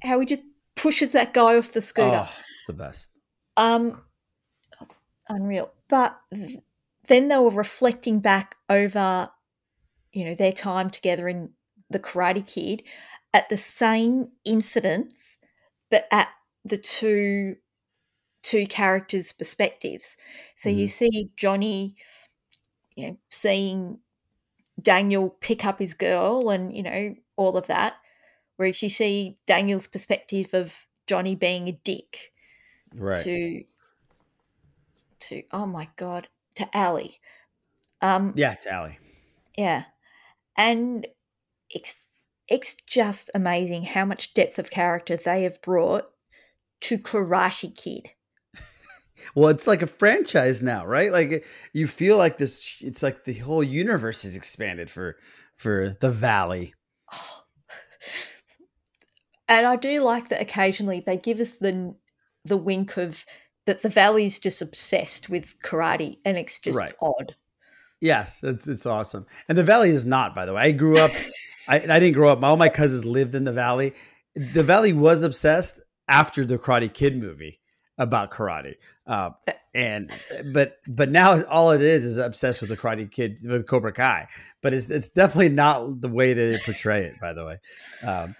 [0.01, 0.43] how he just
[0.75, 2.25] pushes that guy off the scooter.
[2.27, 2.35] Oh,
[2.67, 3.11] the best.
[3.57, 4.01] Um,
[5.29, 5.71] unreal.
[5.87, 6.59] But th-
[7.07, 9.29] then they were reflecting back over,
[10.13, 11.51] you know, their time together in
[11.89, 12.83] the Karate Kid
[13.33, 15.37] at the same incidents,
[15.89, 16.29] but at
[16.63, 17.57] the two
[18.41, 20.17] two characters' perspectives.
[20.55, 20.79] So mm-hmm.
[20.79, 21.95] you see Johnny,
[22.95, 23.99] you know, seeing
[24.79, 27.95] Daniel pick up his girl and, you know, all of that.
[28.57, 32.31] Whereas you see Daniel's perspective of Johnny being a dick.
[32.95, 33.17] Right.
[33.17, 33.63] To
[35.19, 37.19] to oh my god, to Ali.
[38.01, 38.99] Um Yeah, it's Ali.
[39.57, 39.85] Yeah.
[40.57, 41.07] And
[41.69, 41.97] it's
[42.47, 46.09] it's just amazing how much depth of character they have brought
[46.81, 48.09] to Karate Kid.
[49.33, 51.11] Well, it's like a franchise now, right?
[51.11, 52.77] Like you feel like this.
[52.81, 55.17] It's like the whole universe is expanded for
[55.55, 56.75] for the Valley.
[59.47, 61.95] And I do like that occasionally they give us the
[62.43, 63.25] the wink of
[63.65, 66.93] that the Valley's just obsessed with karate, and it's just right.
[67.01, 67.35] odd.
[68.01, 69.25] Yes, it's it's awesome.
[69.49, 70.61] And the Valley is not, by the way.
[70.63, 71.11] I grew up.
[71.67, 72.43] I, I didn't grow up.
[72.43, 73.93] All my cousins lived in the Valley.
[74.35, 77.59] The Valley was obsessed after the Karate Kid movie
[77.97, 78.75] about karate.
[79.07, 79.31] Uh,
[79.73, 80.11] and
[80.53, 84.27] but but now all it is is obsessed with the Karate Kid with Cobra Kai.
[84.61, 87.19] But it's it's definitely not the way that they portray it.
[87.19, 87.59] By the way,
[88.05, 88.35] um,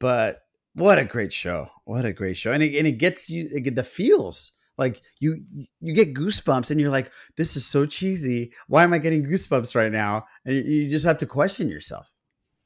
[0.00, 0.42] but
[0.76, 1.68] what a great show!
[1.84, 2.52] What a great show!
[2.52, 5.44] And it, and it gets you it get the feels like you
[5.80, 9.74] you get goosebumps and you're like this is so cheesy why am i getting goosebumps
[9.74, 12.12] right now and you just have to question yourself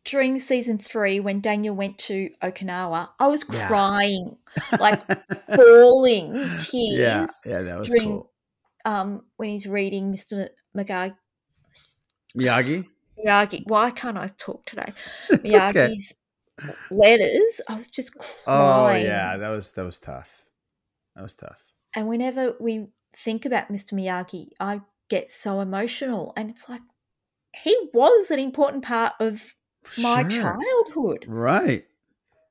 [0.05, 4.37] during season three when Daniel went to Okinawa, I was crying,
[4.73, 4.79] yeah.
[4.81, 5.07] like
[5.55, 6.69] bawling tears.
[6.99, 8.33] Yeah, yeah, that was during, cool.
[8.85, 10.49] Um, when he's reading Mr.
[10.77, 11.15] Miyagi.
[12.37, 12.87] Miyagi.
[13.25, 13.63] Miyagi.
[13.67, 14.93] Why can't I talk today?
[15.31, 16.15] Miyagi's.
[16.91, 17.61] Letters.
[17.69, 19.07] I was just oh, crying.
[19.07, 20.45] Oh yeah, that was that was tough.
[21.17, 21.61] That was tough.
[21.95, 23.95] And whenever we think about Mr.
[23.95, 26.83] Miyagi, I get so emotional, and it's like
[27.55, 29.55] he was an important part of
[29.99, 30.43] my sure.
[30.43, 31.25] childhood.
[31.27, 31.85] Right.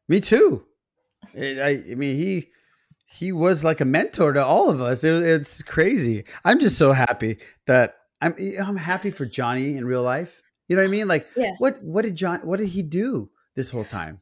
[0.07, 0.65] Me too.
[1.33, 2.49] It, I, I mean, he
[3.05, 5.03] he was like a mentor to all of us.
[5.03, 6.25] It, it's crazy.
[6.43, 10.41] I'm just so happy that I'm I'm happy for Johnny in real life.
[10.67, 11.07] You know what I mean?
[11.07, 11.53] Like, yeah.
[11.59, 12.41] what what did John?
[12.41, 14.21] What did he do this whole time?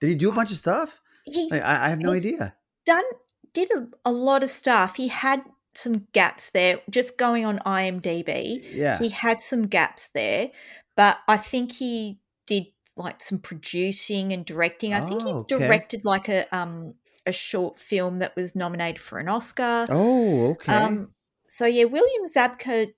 [0.00, 1.00] Did he do a bunch of stuff?
[1.26, 2.54] Like, I, I, have no idea.
[2.84, 3.04] Done
[3.52, 4.96] did a, a lot of stuff.
[4.96, 5.42] He had
[5.74, 6.80] some gaps there.
[6.90, 10.50] Just going on IMDb, yeah, he had some gaps there,
[10.96, 14.92] but I think he did like some producing and directing.
[14.94, 15.58] I think he oh, okay.
[15.58, 16.94] directed like a um
[17.26, 19.86] a short film that was nominated for an Oscar.
[19.90, 20.72] Oh, okay.
[20.72, 21.10] Um,
[21.48, 22.92] so yeah, William Zabka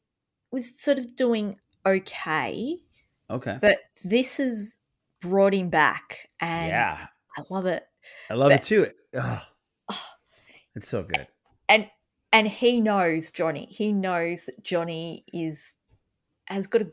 [0.51, 1.57] was sort of doing
[1.87, 2.79] okay.
[3.31, 3.59] Okay.
[3.61, 4.77] But this has
[5.21, 7.07] brought him back and yeah.
[7.37, 7.85] I love it.
[8.31, 8.87] I love but, it too.
[9.17, 9.41] Ugh.
[10.75, 11.27] It's so good.
[11.69, 11.89] And
[12.33, 13.67] and he knows Johnny.
[13.69, 15.75] He knows that Johnny is
[16.47, 16.93] has got a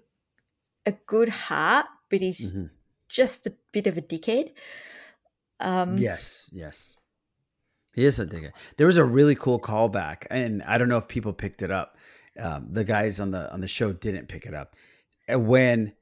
[0.86, 2.68] a good heart, but he's mm-hmm.
[3.10, 4.52] just a bit of a dickhead.
[5.60, 6.96] Um, yes, yes.
[7.94, 8.54] He is a dickhead.
[8.78, 11.98] There was a really cool callback, and I don't know if people picked it up.
[12.40, 14.76] Um, the guys on the on the show didn't pick it up.
[15.30, 15.94] When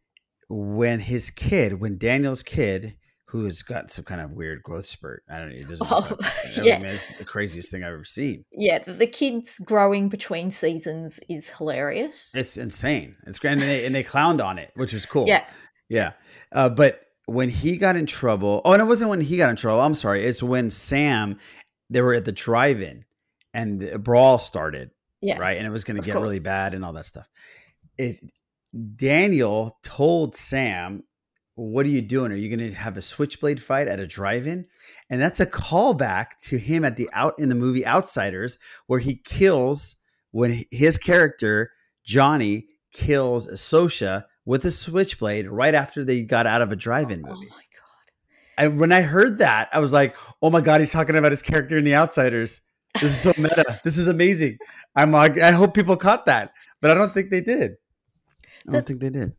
[0.50, 2.96] when his kid, when Daniel's kid
[3.34, 5.24] who has got some kind of weird growth spurt.
[5.28, 5.56] I don't know.
[5.56, 5.88] It doesn't.
[5.89, 6.18] Oh,
[6.62, 6.76] yeah.
[6.76, 8.46] I mean, it's the craziest thing I've ever seen.
[8.52, 12.32] Yeah, the kids growing between seasons is hilarious.
[12.36, 13.16] It's insane.
[13.26, 15.26] It's grand, and they, and they clowned on it, which was cool.
[15.28, 15.48] Yeah,
[15.89, 16.12] yeah.
[16.52, 19.56] Uh, but when he got in trouble, oh, and it wasn't when he got in
[19.56, 19.82] trouble.
[19.82, 20.24] I'm sorry.
[20.26, 21.39] It's when Sam,
[21.89, 23.04] they were at the drive-in,
[23.52, 24.91] and the brawl started.
[25.22, 26.22] Yeah, right, and it was going to get course.
[26.22, 27.28] really bad and all that stuff.
[27.98, 28.20] If
[28.96, 31.04] Daniel told Sam
[31.56, 32.32] what are you doing?
[32.32, 34.66] Are you going to have a switchblade fight at a drive-in?
[35.10, 38.58] And that's a callback to him at the out in the movie Outsiders,
[38.88, 39.98] where he kills
[40.32, 41.72] when his character
[42.04, 47.30] Johnny kills Sosha with a switchblade right after they got out of a drive-in oh
[47.30, 47.48] movie.
[47.52, 48.72] Oh my god!
[48.72, 51.44] And when I heard that, I was like, "Oh my god, he's talking about his
[51.44, 52.62] character in the Outsiders."
[53.00, 53.80] This is so meta.
[53.84, 54.58] this is amazing.
[54.96, 56.52] I'm like, I hope people caught that,
[56.82, 57.74] but I don't think they did.
[58.68, 59.34] I don't think they did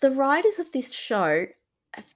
[0.00, 1.46] the writers of this show,
[1.94, 2.14] have,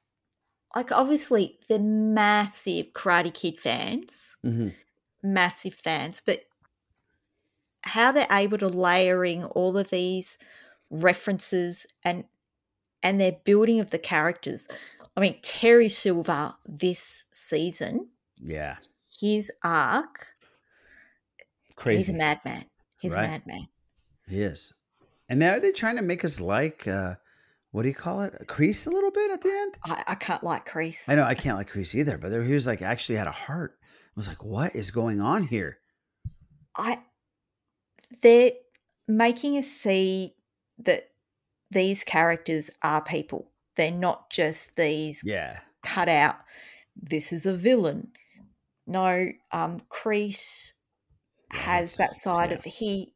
[0.75, 4.69] like obviously they're massive Karate Kid fans, mm-hmm.
[5.23, 6.43] massive fans, but
[7.83, 10.39] how they're able to layering all of these
[10.91, 12.25] references and
[13.03, 14.69] and their building of the characters.
[15.17, 18.77] I mean, Terry Silver this season, yeah,
[19.21, 20.29] his arc,
[21.75, 21.99] crazy.
[21.99, 22.65] He's a madman.
[23.01, 23.25] He's right.
[23.25, 23.69] a madman.
[24.29, 24.73] He is.
[25.33, 27.15] And now are they trying to make us like uh,
[27.71, 28.35] what do you call it?
[28.39, 29.79] A Kreese a little bit at the end?
[29.83, 31.09] I, I can't like Kreese.
[31.09, 33.33] I know I can't like Kreese either, but there, he was like actually had a
[33.33, 33.79] heart.
[33.83, 35.79] I was like, what is going on here?
[36.77, 36.99] I
[38.21, 38.51] they're
[39.09, 40.35] making us see
[40.81, 41.05] that
[41.71, 43.53] these characters are people.
[43.77, 46.41] They're not just these yeah cut out.
[46.95, 48.09] This is a villain.
[48.87, 50.73] No, um, Kreese
[51.53, 52.57] has that side yeah.
[52.57, 53.12] of he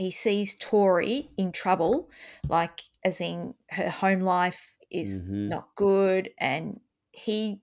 [0.00, 2.10] he sees Tori in trouble,
[2.48, 5.48] like as in her home life is mm-hmm.
[5.50, 6.80] not good, and
[7.12, 7.60] he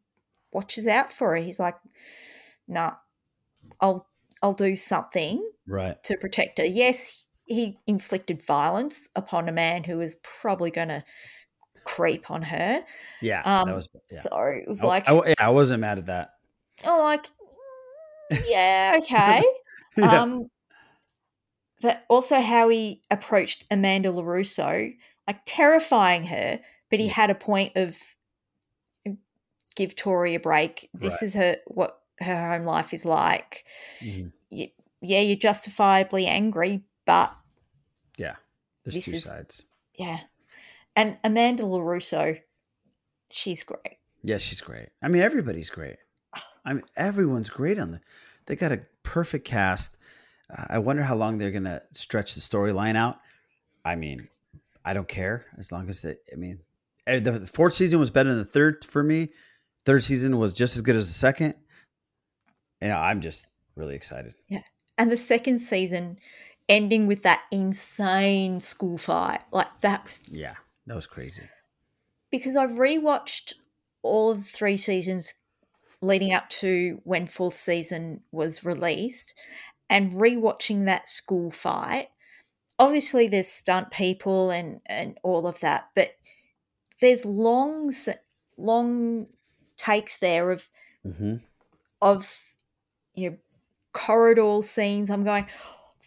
[0.52, 1.38] watches out for her.
[1.38, 1.76] He's like,
[2.68, 2.94] "Nah,
[3.82, 4.08] I'll
[4.44, 9.98] I'll do something right to protect her." Yes, he inflicted violence upon a man who
[9.98, 11.04] was probably going to
[11.86, 12.84] creep on her.
[13.20, 13.90] Yeah, um, was.
[14.12, 14.20] Yeah.
[14.20, 16.30] So it was like, I, I, yeah, I wasn't mad at that.
[16.86, 17.26] Oh, like,
[18.48, 19.44] yeah, okay.
[19.98, 20.22] yeah.
[20.22, 20.52] Um,
[21.82, 24.95] but also how he approached Amanda LaRusso,
[25.28, 26.59] like terrifying her,
[26.89, 27.97] but he had a point of
[29.75, 30.89] give Tori a break.
[30.93, 31.28] This right.
[31.28, 33.63] is her what her home life is like.
[33.99, 34.28] Mm-hmm.
[34.49, 34.67] You,
[35.01, 37.36] yeah, you're justifiably angry, but
[38.17, 38.36] yeah,
[38.84, 39.63] there's two is, sides.
[39.97, 40.19] Yeah,
[40.95, 42.39] and Amanda LaRusso,
[43.30, 43.97] she's great.
[44.23, 44.89] Yeah, she's great.
[45.01, 45.97] I mean, everybody's great.
[46.65, 47.99] I mean, everyone's great on the.
[48.45, 49.97] They got a perfect cast.
[50.70, 53.20] I wonder how long they're going to stretch the storyline out.
[53.84, 54.28] I mean,
[54.86, 56.16] I don't care as long as they.
[56.32, 56.60] I mean,
[57.06, 59.30] eh, the fourth season was better than the third for me.
[59.86, 61.56] Third season was just as good as the second.
[62.80, 64.34] And I'm just really excited.
[64.48, 64.62] Yeah,
[64.98, 66.20] and the second season
[66.70, 70.22] ending with that insane school fight, like that was.
[70.30, 71.43] Yeah, that was crazy.
[72.32, 73.54] Because I've rewatched
[74.04, 75.34] all of the three seasons
[76.02, 79.34] leading up to when fourth season was released
[79.90, 82.10] and rewatching that school fight,
[82.80, 86.16] obviously there's stunt people and and all of that, but
[87.02, 87.92] there's long
[88.58, 89.28] long
[89.78, 90.70] takes there of
[91.06, 91.36] mm-hmm.
[92.02, 92.42] of
[93.14, 93.38] you know
[93.94, 95.10] corridor scenes.
[95.10, 95.48] I'm going,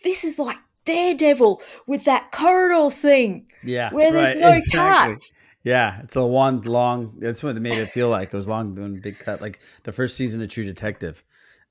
[0.02, 3.46] this is like Daredevil with that corridor scene.
[3.62, 5.14] Yeah, where there's right, no exactly.
[5.14, 5.32] cuts.
[5.62, 7.16] Yeah, it's a one long.
[7.18, 8.32] That's what they made it feel like.
[8.32, 11.22] It was long, big cut, like the first season of True Detective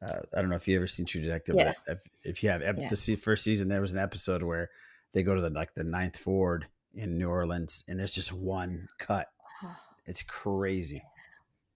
[0.01, 1.73] uh, I don't know if you ever seen True Detective, yeah.
[1.85, 2.87] but if, if you have yeah.
[2.89, 4.69] the first season, there was an episode where
[5.13, 8.87] they go to the like the Ninth Ward in New Orleans, and there's just one
[8.97, 9.27] cut.
[10.05, 11.03] It's crazy.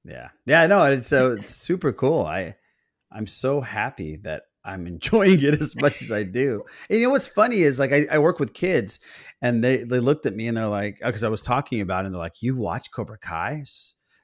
[0.04, 2.26] Yeah, yeah, no, it's so it's super cool.
[2.26, 2.56] I
[3.12, 6.64] I'm so happy that I'm enjoying it as much as I do.
[6.90, 9.00] And you know what's funny is like I, I work with kids,
[9.44, 12.08] and they they looked at me and they're like, because I was talking about it,
[12.08, 13.64] and they're like, "You watch Cobra Kai?"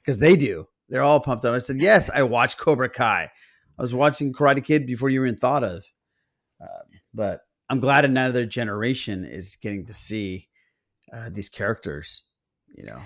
[0.01, 0.65] Because they do.
[0.87, 1.53] They're all pumped up.
[1.53, 3.29] I said, "Yes, I watch Cobra Kai."
[3.79, 5.87] I was watching Karate Kid before you were even thought of.
[6.61, 10.49] Uh, but I'm glad another generation is getting to see
[11.13, 12.23] uh, these characters.
[12.75, 13.03] You know.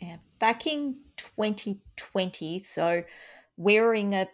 [0.00, 3.04] Yeah, back in 2020, so
[3.56, 4.28] we're a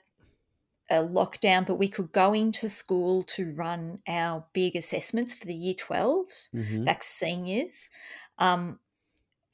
[0.90, 5.54] a lockdown, but we could go into school to run our big assessments for the
[5.54, 6.84] year 12s, Mhm.
[6.84, 7.90] that's seniors.
[8.38, 8.80] Um,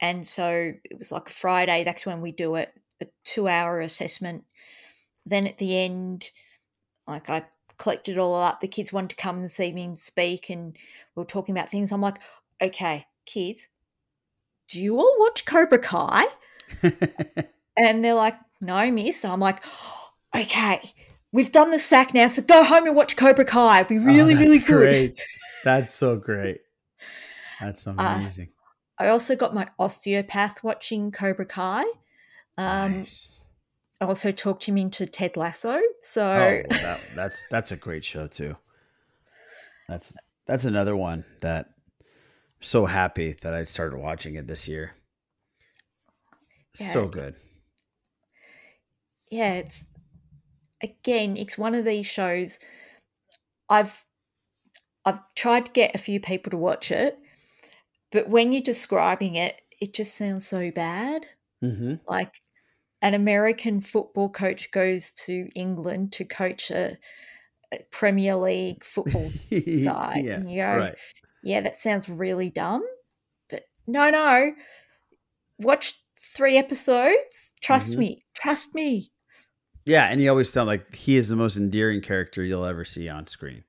[0.01, 3.81] and so it was like a Friday, that's when we do it, a two hour
[3.81, 4.45] assessment.
[5.25, 6.29] Then at the end,
[7.07, 7.45] like I
[7.77, 8.61] collected all up.
[8.61, 10.77] The kids wanted to come and see me and speak, and
[11.15, 11.91] we were talking about things.
[11.91, 12.19] I'm like,
[12.61, 13.67] okay, kids,
[14.69, 16.25] do you all watch Cobra Kai?
[17.75, 19.23] And they're like, no, miss.
[19.23, 19.63] And I'm like,
[20.35, 20.79] okay,
[21.31, 23.79] we've done the sack now, so go home and watch Cobra Kai.
[23.79, 24.65] It'd be really, Oh, really good.
[24.67, 25.19] Great.
[25.63, 26.61] That's so great.
[27.59, 28.49] That's Uh, amazing.
[28.99, 31.83] I also got my osteopath watching Cobra Kai.
[32.59, 33.32] Um, Nice.
[34.03, 35.79] Also talked him into Ted Lasso.
[36.01, 38.57] So Oh, well, that, that's that's a great show too.
[39.87, 41.67] That's that's another one that
[41.99, 44.95] I'm so happy that I started watching it this year.
[46.73, 47.35] So good.
[49.31, 49.87] yeah, it's
[50.83, 52.59] again, it's one of these shows.
[53.69, 54.05] I've
[55.05, 57.17] I've tried to get a few people to watch it,
[58.11, 61.27] but when you're describing it, it just sounds so bad.
[61.61, 62.42] hmm Like
[63.03, 66.97] an American football coach goes to England to coach a,
[67.71, 70.33] a Premier League football side, yeah.
[70.35, 70.95] and you go, Right.
[71.43, 72.81] yeah, that sounds really dumb.
[73.49, 74.53] But no, no.
[75.59, 76.01] Watch
[76.35, 77.53] three episodes.
[77.61, 77.97] Trust Mhm.
[77.99, 78.25] me.
[78.33, 79.11] Trust me.
[79.85, 83.09] Yeah, and he always sound like he is the most endearing character you'll ever see
[83.09, 83.63] on screen.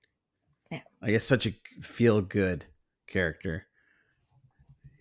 [0.71, 0.81] Yeah.
[1.03, 2.65] I guess such a feel good
[3.09, 3.67] character.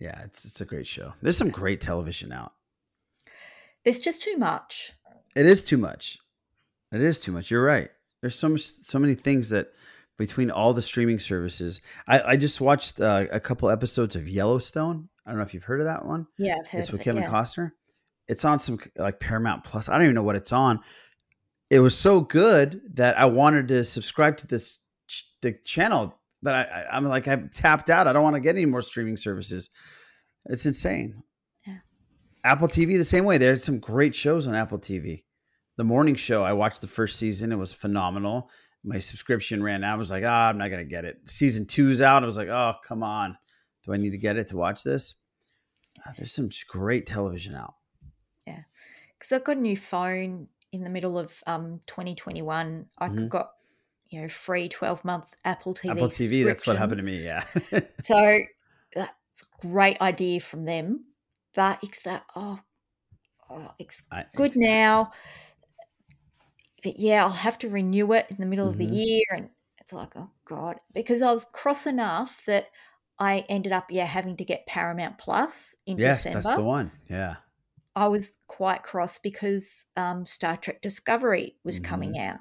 [0.00, 1.14] Yeah, it's it's a great show.
[1.22, 2.52] There's some great television out.
[3.84, 4.92] There's just too much.
[5.36, 6.18] It is too much.
[6.92, 7.50] It is too much.
[7.50, 7.90] You're right.
[8.20, 9.68] There's so much, so many things that
[10.16, 11.80] between all the streaming services.
[12.08, 15.08] I, I just watched uh, a couple episodes of Yellowstone.
[15.26, 16.26] I don't know if you've heard of that one.
[16.38, 17.30] Yeah, I've It's with it, Kevin yeah.
[17.30, 17.72] Costner.
[18.28, 19.88] It's on some like Paramount Plus.
[19.88, 20.80] I don't even know what it's on.
[21.70, 26.54] It was so good that I wanted to subscribe to this ch- the channel, but
[26.54, 28.06] I, I, I'm like I'm tapped out.
[28.06, 29.70] I don't want to get any more streaming services.
[30.46, 31.22] It's insane.
[32.44, 33.38] Apple TV the same way.
[33.38, 35.24] There's some great shows on Apple TV.
[35.76, 37.50] The morning show I watched the first season.
[37.50, 38.50] It was phenomenal.
[38.84, 39.94] My subscription ran out.
[39.94, 41.18] I was like, ah, I'm not gonna get it.
[41.24, 42.22] Season two's out.
[42.22, 43.36] I was like, oh, come on.
[43.84, 45.14] Do I need to get it to watch this?
[46.06, 47.74] Ah, there's some great television out.
[48.46, 48.60] Yeah,
[49.18, 52.86] because I've got a new phone in the middle of um 2021.
[52.98, 53.28] I Mhm.
[53.30, 53.52] got
[54.10, 55.90] you know free 12 month Apple TV.
[55.90, 56.44] Apple TV.
[56.44, 57.24] That's what happened to me.
[57.24, 57.42] Yeah.
[58.02, 58.38] So
[58.94, 59.08] that's
[59.42, 61.04] a great idea from them.
[61.54, 62.60] But it's that oh,
[63.50, 65.12] oh it's I- good now.
[66.82, 68.86] But yeah, I'll have to renew it in the middle of the Mhm.
[68.86, 69.24] year.
[69.32, 70.80] And it's like, oh God.
[70.92, 72.70] Because I was cross enough that
[73.18, 76.42] I ended up, yeah, having to get Paramount Plus in Yes, December.
[76.42, 76.92] that's the one.
[77.08, 77.36] Yeah.
[77.96, 81.80] I was quite cross because um, Star Trek Discovery was Mm-hmm.
[81.80, 82.40] coming out.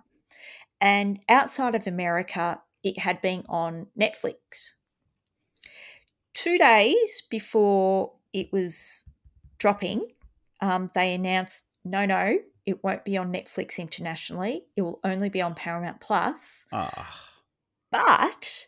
[0.81, 4.75] And outside of America, it had been on Netflix.
[6.33, 9.03] Two days before it was
[9.59, 10.07] dropping,
[10.61, 14.63] um, they announced no, no, it won't be on Netflix internationally.
[14.75, 17.29] It will only be on Paramount Plus, Ah.
[17.91, 18.67] but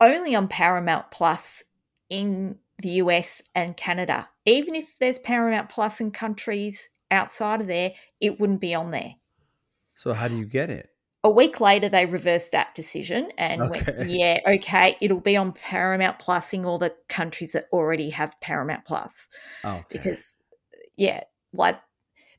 [0.00, 1.64] only on Paramount Plus
[2.08, 4.28] in the US and Canada.
[4.44, 9.14] Even if there's Paramount Plus in countries outside of there, it wouldn't be on there.
[9.94, 10.90] So how do you get it?
[11.26, 13.70] A week later, they reversed that decision and Okay.
[13.70, 18.40] went, yeah, okay, it'll be on Paramount Plus in all the countries that already have
[18.40, 19.28] Paramount Plus.
[19.64, 19.86] Oh, okay.
[19.90, 20.36] Because,
[20.96, 21.80] yeah, like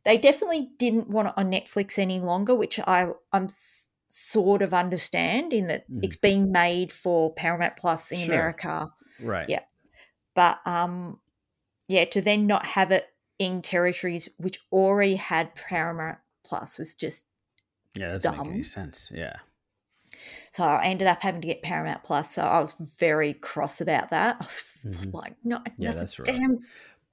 [0.06, 3.50] they definitely didn't want it on Netflix any longer, which I, I'm
[4.06, 6.06] sort of understand in that Mhm.
[6.06, 8.36] it's being made for Paramount Plus in Sure.
[8.36, 8.90] America.
[9.20, 9.50] right.
[9.50, 9.64] yeah.
[10.34, 11.20] But um,
[11.90, 13.06] yeah, to then not have it
[13.38, 17.26] in territories which already had Paramount Plus was just
[18.00, 19.12] Yeah, that doesn't make any sense.
[19.14, 19.36] Yeah.
[20.52, 22.34] so I ended up having to get Paramount Plus.
[22.34, 24.38] So I was very cross about that.
[24.42, 25.14] I was Mhm.
[25.14, 26.26] like, no, Yeah, that's rough.
[26.28, 26.60] damn.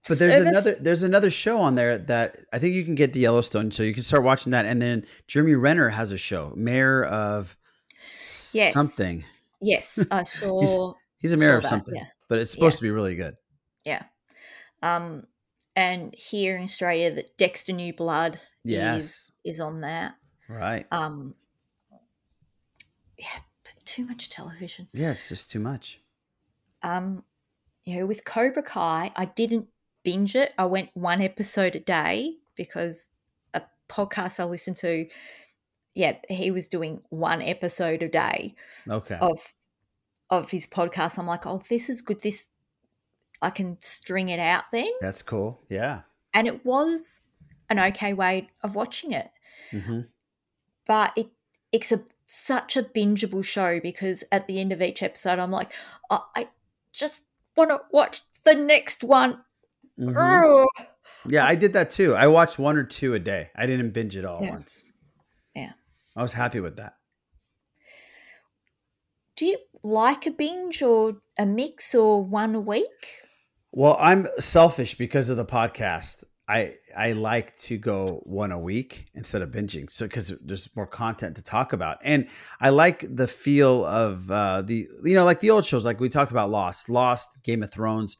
[0.08, 3.12] But there's service." another there's another show on there that I think you can get
[3.12, 4.66] the Yellowstone, so you can start watching that.
[4.66, 7.56] And then Jeremy Renner has a show, Mayor of
[8.52, 8.72] Yes.
[8.72, 9.24] something.
[9.60, 10.94] Yes, I saw.
[11.18, 12.06] He's a mayor of that, something, yeah.
[12.28, 12.78] but it's supposed Yeah.
[12.78, 13.36] to be really good.
[13.84, 14.02] Yeah.
[14.82, 15.24] Um,
[15.74, 19.04] and here in Australia, that Dexter New Blood Yes.
[19.04, 20.14] is is on that.
[20.48, 20.86] Right.
[20.90, 21.34] Um,
[23.18, 23.26] yeah,
[23.62, 24.88] but too much television.
[24.92, 26.00] Yeah, it's just too much.
[26.82, 27.24] um,
[27.84, 29.66] you know, with Cobra Kai, I didn't
[30.04, 30.52] binge it.
[30.58, 33.08] I went one episode a day because
[33.52, 35.06] a podcast I listened to
[35.94, 38.54] yeah, he was doing one episode a day
[38.88, 39.16] Okay.
[39.20, 39.38] of
[40.30, 41.18] of his podcast.
[41.18, 42.20] I'm like, oh, this is good.
[42.22, 42.48] This
[43.42, 45.60] I can string it out then, That's cool.
[45.68, 46.02] Yeah.
[46.32, 47.20] and it was
[47.70, 49.30] an okay way of watching it.
[49.70, 50.00] hmm
[50.86, 51.28] But it
[51.72, 55.72] it's a such a bingeable show because at the end of each episode, I'm like,
[56.10, 56.48] oh, I
[56.92, 57.24] just
[57.56, 59.40] want to watch the next one.
[59.98, 60.64] Mm-hmm.
[61.28, 62.14] Yeah, I did that too.
[62.14, 63.50] I watched one or two a day.
[63.56, 64.50] I didn't binge it all Yeah.
[64.50, 64.70] once.
[65.54, 65.72] Yeah.
[66.16, 66.94] I was happy with that.
[69.36, 73.22] Do you like a binge or a mix or one a week?
[73.72, 76.22] Well, I'm selfish because of the podcast.
[76.46, 80.86] I I like to go one a week instead of binging, so because there's more
[80.86, 82.28] content to talk about, and
[82.60, 86.10] I like the feel of uh, the you know like the old shows, like we
[86.10, 88.16] talked about Lost, Lost, Game of Thrones.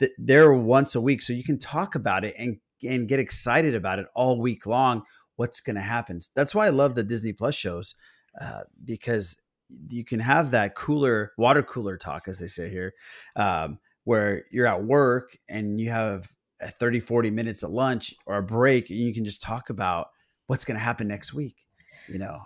[0.00, 3.74] That they're once a week, so you can talk about it and and get excited
[3.76, 5.02] about it all week long.
[5.36, 6.20] What's going to happen?
[6.34, 7.94] That's why I love the Disney Plus shows
[8.40, 9.36] uh, because
[9.88, 12.94] you can have that cooler water cooler talk, as they say here.
[13.36, 18.42] Um, where you're at work and you have 30 40 minutes at lunch or a
[18.42, 20.08] break and you can just talk about
[20.46, 21.56] what's going to happen next week
[22.08, 22.40] you know?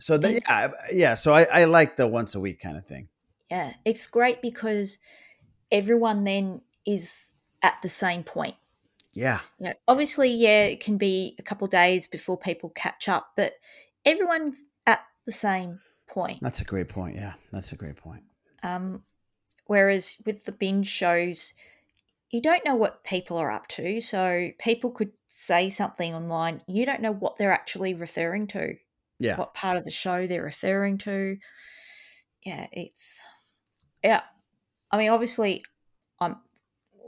[0.00, 3.08] So It's- yeah yeah so I, I like the once a week kind of thing.
[3.50, 4.98] Yeah, it's great because
[5.72, 7.32] everyone then is
[7.62, 8.56] at the same point.
[9.12, 9.40] yeah.
[9.58, 13.54] You know, obviously, yeah, it can be a couple days before people catch up, but
[14.04, 16.40] everyone's at the same point.
[16.42, 18.22] that's a great point yeah that's a great point.
[18.62, 19.02] Um,
[19.66, 21.52] whereas with the binge shows,
[22.30, 24.00] you don't know what people are up to.
[24.00, 28.74] So people could say something online, you don't know what they're actually referring to,
[29.18, 31.38] yeah what part of the show they're referring to.
[32.44, 33.20] Yeah, it's
[34.04, 34.22] yeah.
[34.90, 35.64] I mean, obviously,
[36.20, 36.36] I'm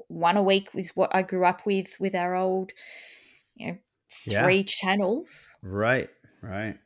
[0.08, 2.72] one a week is what I grew up with with our old,
[3.54, 3.78] you know,
[4.26, 4.42] Yeah.
[4.44, 5.56] three channels.
[5.62, 6.10] right
[6.42, 6.78] right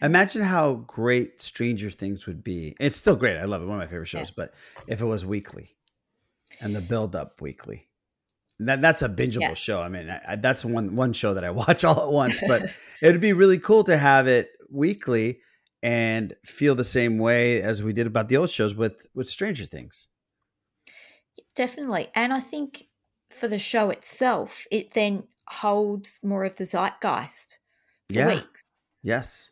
[0.00, 3.80] imagine how great stranger things would be it's still great i love it one of
[3.80, 4.20] my favorite Yeah.
[4.20, 4.54] shows but
[4.86, 5.74] if it was weekly
[6.62, 7.88] and the build up weekly
[8.60, 9.54] that that's a bingeable Yeah.
[9.54, 12.40] show i mean I, I- that's one one show that i watch all at once
[12.46, 12.62] but
[13.02, 15.40] it would be really cool to have it weekly
[15.82, 19.66] and feel the same way as we did about the old shows with with stranger
[19.66, 20.08] things
[21.54, 22.08] Definitely.
[22.14, 22.88] And I think
[23.30, 27.58] for the show itself, it then holds more of the zeitgeist
[28.12, 28.64] for yeah weeks.
[29.02, 29.50] yes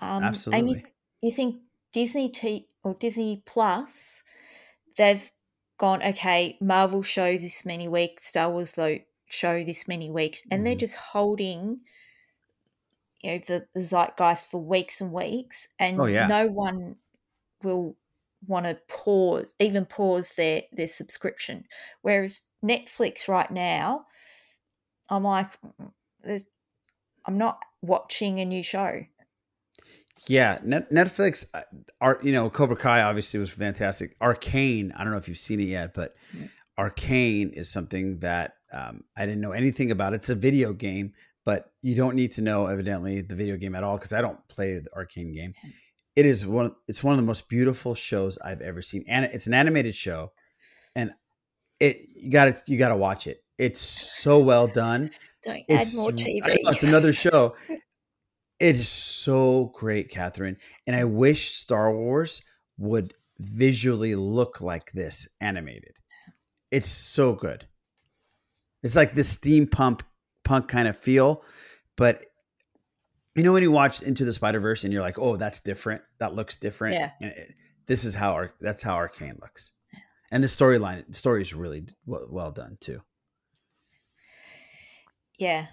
[0.00, 0.74] Um, And you, Absolutely.
[0.74, 4.22] th- you think Disney T or Disney Plus,
[4.96, 5.30] they've
[5.78, 8.98] gone, okay, Marvel show this many weeks, Star Wars though
[9.30, 10.76] show this many weeks, and they're Mhm.
[10.76, 11.80] just holding,
[13.22, 16.28] you know, the, the zeitgeist for weeks and weeks, and Oh, yeah.
[16.28, 16.96] no one
[17.62, 17.96] will
[18.46, 21.66] want to pause, even pause their their subscription.
[22.02, 24.06] Whereas Netflix right now,
[25.10, 26.44] I'm like, "Mm,
[27.26, 29.06] I'm not watching a new show.
[30.26, 31.62] Yeah, Net- Netflix, uh,
[32.00, 34.16] art, you know, Cobra Kai obviously was fantastic.
[34.20, 36.50] Arcane, I don't know if you've seen it yet, but Mm.
[36.78, 40.12] Arcane is something that um, I didn't know anything about.
[40.14, 41.12] It's a video game,
[41.44, 44.38] but you don't need to know evidently the video game at all because I don't
[44.48, 45.54] play the Arcane game.
[46.14, 46.74] It is one.
[46.86, 50.32] It's one of the most beautiful shows I've ever seen, and it's an animated show,
[50.94, 51.12] and
[51.80, 53.42] it you got to you got to watch it.
[53.56, 55.10] It's so well done.
[55.44, 56.40] Don't It's add more TV.
[56.62, 57.54] know, it's another show.
[58.60, 60.56] It is so great, Catherine.
[60.86, 62.42] And I wish Star Wars
[62.76, 65.96] would visually look like this animated.
[66.70, 67.66] It's so good.
[68.82, 70.00] It's like this steampunk
[70.44, 71.42] punk kind of feel,
[71.96, 72.24] but
[73.34, 76.02] you know when you watch Into the Spider Verse and you're like, oh, that's different.
[76.18, 76.94] That looks different.
[76.94, 77.10] Yeah.
[77.20, 77.54] It-
[77.86, 79.72] this is how our that's how Arcane looks.
[80.30, 83.00] And the storyline, the story is really well, well done too.
[85.38, 85.66] yeah.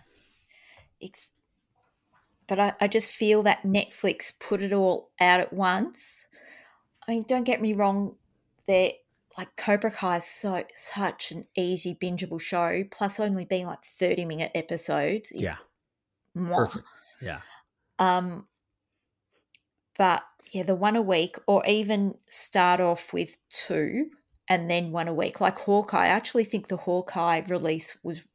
[1.01, 1.29] It's,
[2.47, 6.27] but I, I just feel that Netflix put it all out at once.
[7.07, 8.15] I mean, don't get me wrong,
[8.67, 8.93] they're
[9.37, 14.25] like Cobra Kai is so such an easy bingeable show, plus only being like 30
[14.25, 15.57] minute episodes is Yeah.
[16.37, 16.55] mwah.
[16.55, 16.85] Perfect.
[17.21, 17.41] Yeah.
[17.99, 18.47] Um,
[19.97, 24.09] but yeah, the one a week, or even start off with two
[24.47, 26.05] and then one a week, like Hawkeye.
[26.05, 28.27] I actually think the Hawkeye release was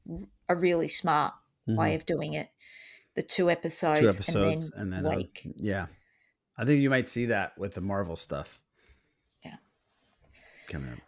[0.49, 1.33] a really smart
[1.67, 1.97] way Mhm.
[1.97, 2.49] of doing it.
[3.15, 5.49] The two episodes, two episodes and then, a uh, week.
[5.57, 5.87] yeah
[6.57, 8.61] i think you might see that with the marvel stuff
[9.45, 9.57] Yeah.
[10.67, 11.01] coming up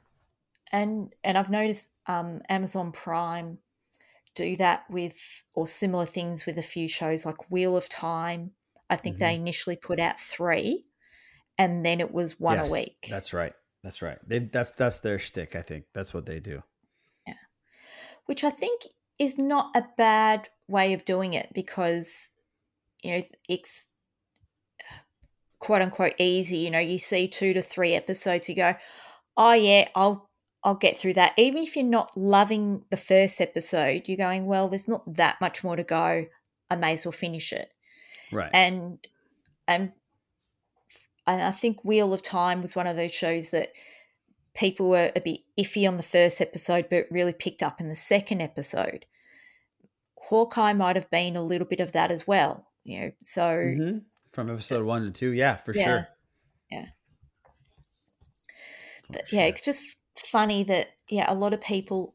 [0.71, 3.59] and and I've noticed um, Amazon Prime
[4.35, 8.53] do that with or similar things with a few shows like Wheel of Time.
[8.91, 9.37] I think they Mm-hmm.
[9.37, 10.87] initially put out three,
[11.59, 13.09] and then it was one Yes, a week.
[13.11, 16.63] that's right that's right they that's that's their shtick i think that's what they do
[17.27, 17.35] Yeah,
[18.27, 18.83] which I think
[19.19, 22.31] is not a bad way of doing it because
[23.03, 23.89] you know, it's
[25.59, 26.59] quote unquote easy.
[26.59, 28.75] You know, you see two to three episodes, you go,
[29.37, 30.29] oh yeah, I'll
[30.65, 31.33] I'll get through that.
[31.37, 35.65] Even if you're not loving the first episode, you're going, well, there's not that much
[35.65, 36.27] more to go.
[36.71, 37.71] I may as well finish it.
[38.31, 38.51] Right.
[38.55, 38.99] And
[39.67, 39.93] and
[41.27, 43.69] I think Wheel of Time was one of those shows that
[44.55, 47.95] people were a bit iffy on the first episode, but really picked up in the
[47.95, 49.07] second episode.
[50.29, 53.13] Hawkeye might have been a little bit of that as well, you know.
[53.25, 53.99] So mm-hmm.
[54.33, 56.09] from episode one to two, yeah, for yeah, sure.
[56.71, 56.87] Yeah.
[59.11, 59.41] But sure.
[59.41, 59.85] yeah, it's just
[60.17, 62.15] funny that yeah, a lot of people,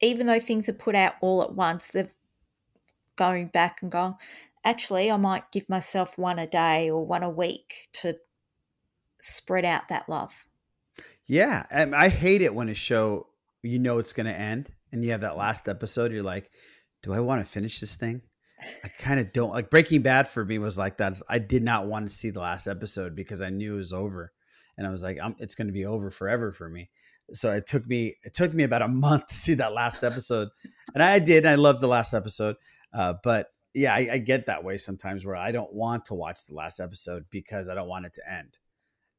[0.00, 2.10] even though things are put out all at once, they're
[3.16, 4.14] going back and going.
[4.64, 8.16] Actually, I might give myself one a day or one a week to
[9.20, 10.46] spread out that love.
[11.26, 13.28] Yeah, I hate it when a show
[13.62, 16.12] you know it's going to end and you have that last episode.
[16.12, 16.50] You're like,
[17.02, 18.22] do I want to finish this thing?
[18.84, 21.20] I kind of don't like Breaking Bad for me was like that.
[21.28, 24.32] I did not want to see the last episode because I knew it was over,
[24.76, 26.90] and I was like, it's going to be over forever for me.
[27.34, 30.48] So it took me it took me about a month to see that last episode,
[30.94, 31.44] and I did.
[31.44, 32.56] And I loved the last episode,
[32.92, 36.46] uh, but yeah, I, I get that way sometimes where I don't want to watch
[36.46, 38.56] the last episode because I don't want it to end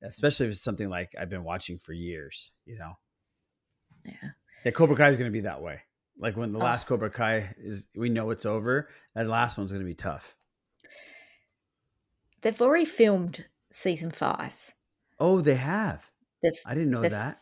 [0.03, 2.93] especially if it's something like I've been watching for years, you know?
[4.05, 4.29] Yeah.
[4.65, 5.81] Yeah, Cobra Kai is going to be that way.
[6.19, 6.63] Like when the oh.
[6.63, 8.89] last Cobra Kai is, we know it's over.
[9.15, 10.35] That last one's going to be tough.
[12.41, 14.73] They've already filmed season five.
[15.19, 16.09] Oh, they have.
[16.43, 17.37] They've, I didn't know that.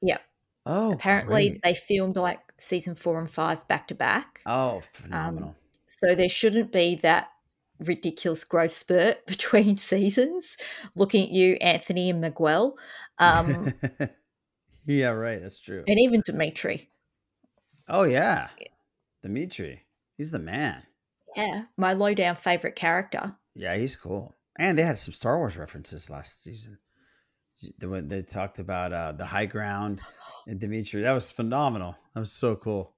[0.00, 0.18] Yeah.
[0.66, 1.62] Oh, apparently great.
[1.62, 4.40] they filmed like season four and five back to back.
[4.46, 5.50] Oh, phenomenal.
[5.50, 5.54] Um,
[5.86, 7.30] so there shouldn't be that
[7.78, 10.56] ridiculous growth spurt between seasons.
[10.94, 12.76] Looking at you, Anthony and Miguel.
[13.18, 13.72] Um,
[14.86, 15.40] yeah, right.
[15.40, 15.84] That's true.
[15.86, 16.90] And even Dimitri.
[17.90, 18.48] Oh yeah,
[19.22, 19.82] Dimitri.
[20.16, 20.82] He's the man.
[21.36, 23.36] Yeah, my lowdown favorite character.
[23.54, 24.34] Yeah, he's cool.
[24.58, 26.78] And they had some Star Wars references last season.
[27.78, 30.00] They talked about uh, the high ground
[30.46, 31.96] and Dimitri, that was phenomenal.
[32.14, 32.94] That was so cool.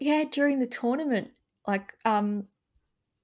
[0.00, 1.30] Yeah, during the tournament,
[1.66, 2.46] like um,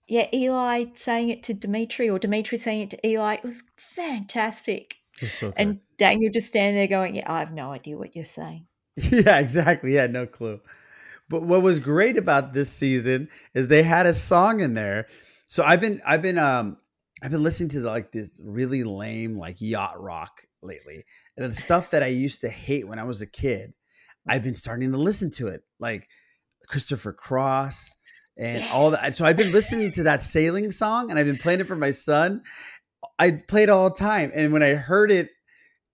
[0.09, 3.35] yeah, Eli saying it to Dimitri or Dimitri saying it to Eli.
[3.35, 4.97] It was fantastic.
[5.17, 8.15] It was so and Daniel just standing there going, Yeah, I have no idea what
[8.15, 8.67] you're saying.
[8.97, 9.95] Yeah, exactly.
[9.95, 10.61] Yeah, no clue.
[11.33, 15.09] But what was great about this season is they had a song in there.
[15.49, 16.77] So I've been I've been um
[17.23, 21.05] I've been listening to the, like this really lame like yacht rock lately.
[21.37, 23.73] And the stuff that I used to hate when I was a kid,
[24.29, 25.63] I've been starting to listen to it.
[25.81, 26.07] Like
[26.69, 27.95] Christopher Cross,
[28.37, 28.71] and yes.
[28.73, 29.17] all that.
[29.17, 31.91] So I've been listening to that sailing song and I've been playing it for my
[31.91, 32.43] son.
[33.19, 34.31] I play it all the time.
[34.35, 35.31] And when I heard it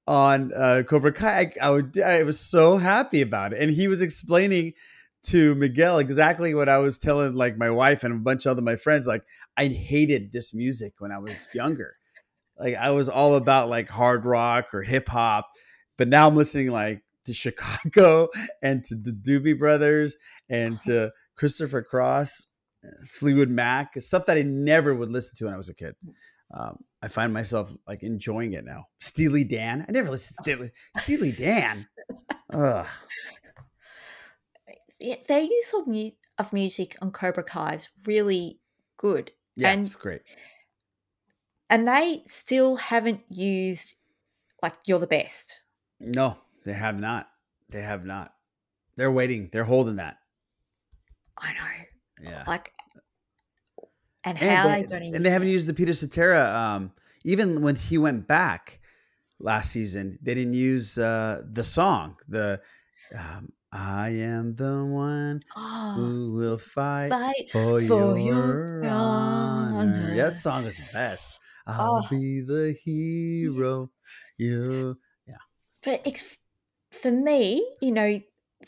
[0.06, 3.60] on uh, Cobra Kai, I, I, would, I was so happy about it.
[3.60, 4.74] And he was explaining
[5.24, 8.62] to Miguel exactly what I was telling like my wife and a bunch of other
[8.62, 9.06] my friends.
[9.06, 9.22] Like
[9.56, 11.96] I hated this music when I was younger.
[12.58, 15.48] Like I was all about like hard rock or hip hop,
[15.96, 18.28] but now I'm listening like to Chicago
[18.62, 20.16] and to the Doobie Brothers
[20.48, 22.46] and to Christopher Cross,
[23.06, 25.94] Fleetwood Mac, stuff that I never would listen to when I was a kid.
[26.52, 28.86] Um, I find myself like enjoying it now.
[29.00, 29.84] Steely Dan.
[29.88, 31.86] I never listened to Steely, Steely Dan.
[32.52, 32.86] Ugh.
[35.00, 38.60] Yeah, their use of, mu- of music on Cobra Kai is really
[38.96, 39.30] good.
[39.56, 40.22] Yeah, and, it's great.
[41.70, 43.94] And they still haven't used
[44.62, 45.62] like "You're the Best."
[46.00, 47.28] No, they have not.
[47.70, 48.34] They have not.
[48.96, 49.48] They're waiting.
[49.52, 50.18] They're holding that.
[51.36, 52.30] I know.
[52.30, 52.44] Yeah.
[52.46, 52.72] Like,
[54.24, 56.52] and how and they, they and they haven't used the Peter Cetera.
[56.52, 56.92] Um,
[57.24, 58.80] even when he went back
[59.38, 62.16] last season, they didn't use uh, the song.
[62.28, 62.60] The
[63.16, 69.92] um, I am the one oh, who will fight, fight for, for, your, your honor.
[69.92, 70.16] honor.
[70.16, 71.38] That song is the best.
[71.66, 72.08] I'll oh.
[72.08, 73.90] be the hero.
[74.38, 74.96] You,
[75.26, 75.34] yeah.
[75.82, 76.38] But it's
[76.90, 78.20] for me, you know,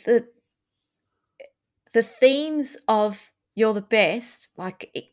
[0.05, 0.29] the
[1.95, 5.05] the themes of "You're the Best," like it,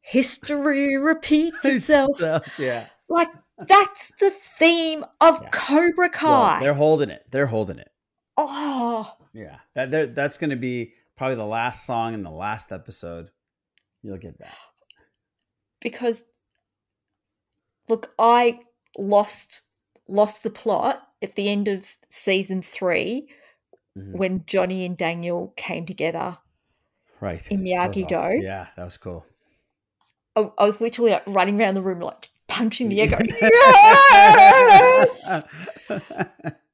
[0.00, 2.18] history repeats itself.
[2.58, 3.28] yeah, like
[3.58, 5.48] that's the theme of yeah.
[5.50, 6.52] Cobra Kai.
[6.52, 7.24] Well, they're holding it.
[7.30, 7.90] They're holding it.
[8.38, 9.58] Oh, yeah.
[9.74, 13.30] That that's going to be probably the last song in the last episode.
[14.02, 14.54] You'll get that
[15.80, 16.26] because
[17.88, 18.60] look, I
[18.98, 19.62] lost
[20.08, 23.28] lost the plot at the end of season three
[23.96, 24.16] mm-hmm.
[24.16, 26.38] when Johnny and Daniel came together.
[27.20, 27.46] Right.
[27.50, 28.44] In Miyagi Do.
[28.44, 29.24] Yeah, that was cool.
[30.34, 35.44] I, I, was literally like running around the room, like punching the air, going, yes!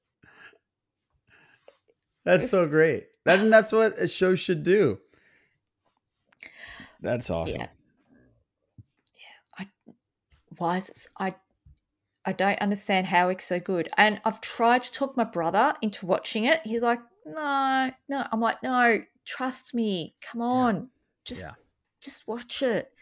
[2.24, 3.08] that's so great.
[3.24, 4.98] That, and that's what a show should do.
[7.00, 7.62] That's awesome.
[7.62, 7.68] Yeah.
[9.58, 9.68] I
[10.58, 11.34] why is it, I
[12.24, 13.88] I don't understand how it's so good.
[13.96, 16.60] And I've tried to talk my brother into watching it.
[16.64, 18.24] He's like, no, no.
[18.30, 20.14] I'm like, no, trust me.
[20.20, 20.74] Come on.
[20.74, 20.82] Yeah.
[21.24, 21.52] Just yeah.
[22.00, 22.92] just watch it.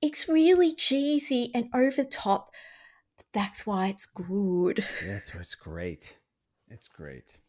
[0.00, 2.52] It's really cheesy and over the top.
[3.16, 4.84] But that's why it's good.
[5.04, 6.16] That's why it's great.
[6.70, 7.40] It's great.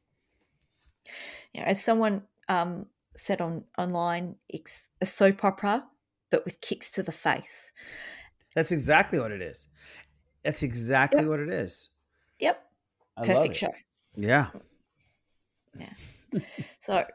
[1.54, 5.86] Yeah, as someone um, said on online, it's a soap opera,
[6.30, 7.72] but with kicks to the face.
[8.56, 9.68] That's exactly what it is.
[10.44, 11.30] That's exactly yep.
[11.30, 11.90] what it is.
[12.40, 12.64] Yep.
[13.18, 13.74] I Perfect show.
[14.16, 14.48] Yeah.
[15.78, 16.40] Yeah.
[16.80, 17.06] so,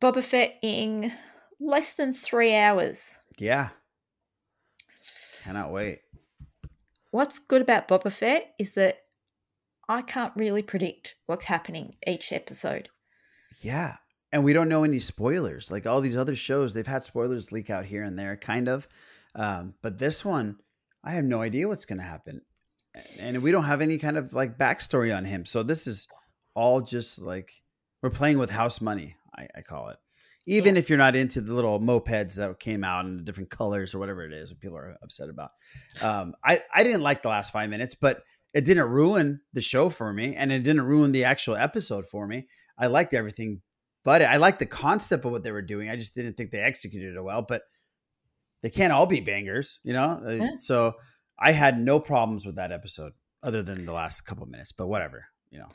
[0.00, 1.12] Boba Fett in
[1.60, 3.20] less than three hours.
[3.38, 3.68] Yeah.
[5.42, 6.00] Cannot wait.
[7.10, 8.98] What's good about Boba Fett is that
[9.88, 12.88] I can't really predict what's happening each episode.
[13.62, 13.96] Yeah.
[14.30, 15.70] And we don't know any spoilers.
[15.70, 18.86] Like all these other shows, they've had spoilers leak out here and there, kind of.
[19.34, 20.58] Um, but this one,
[21.02, 22.42] I have no idea what's going to happen.
[23.18, 25.44] And we don't have any kind of like backstory on him.
[25.44, 26.06] So this is
[26.54, 27.52] all just like
[28.02, 29.96] we're playing with house money, I, I call it.
[30.46, 30.80] Even yeah.
[30.80, 33.98] if you're not into the little mopeds that came out in the different colors or
[33.98, 35.50] whatever it is that people are upset about.
[36.02, 38.22] Um, I, I didn't like the last five minutes, but
[38.54, 42.26] it didn't ruin the show for me and it didn't ruin the actual episode for
[42.26, 42.48] me.
[42.78, 43.60] I liked everything,
[44.04, 45.90] but I liked the concept of what they were doing.
[45.90, 47.62] I just didn't think they executed it well, but
[48.62, 50.20] they can't all be bangers, you know?
[50.24, 50.50] Uh, yeah.
[50.58, 50.94] So
[51.38, 54.86] I had no problems with that episode other than the last couple of minutes, but
[54.86, 55.68] whatever, you know.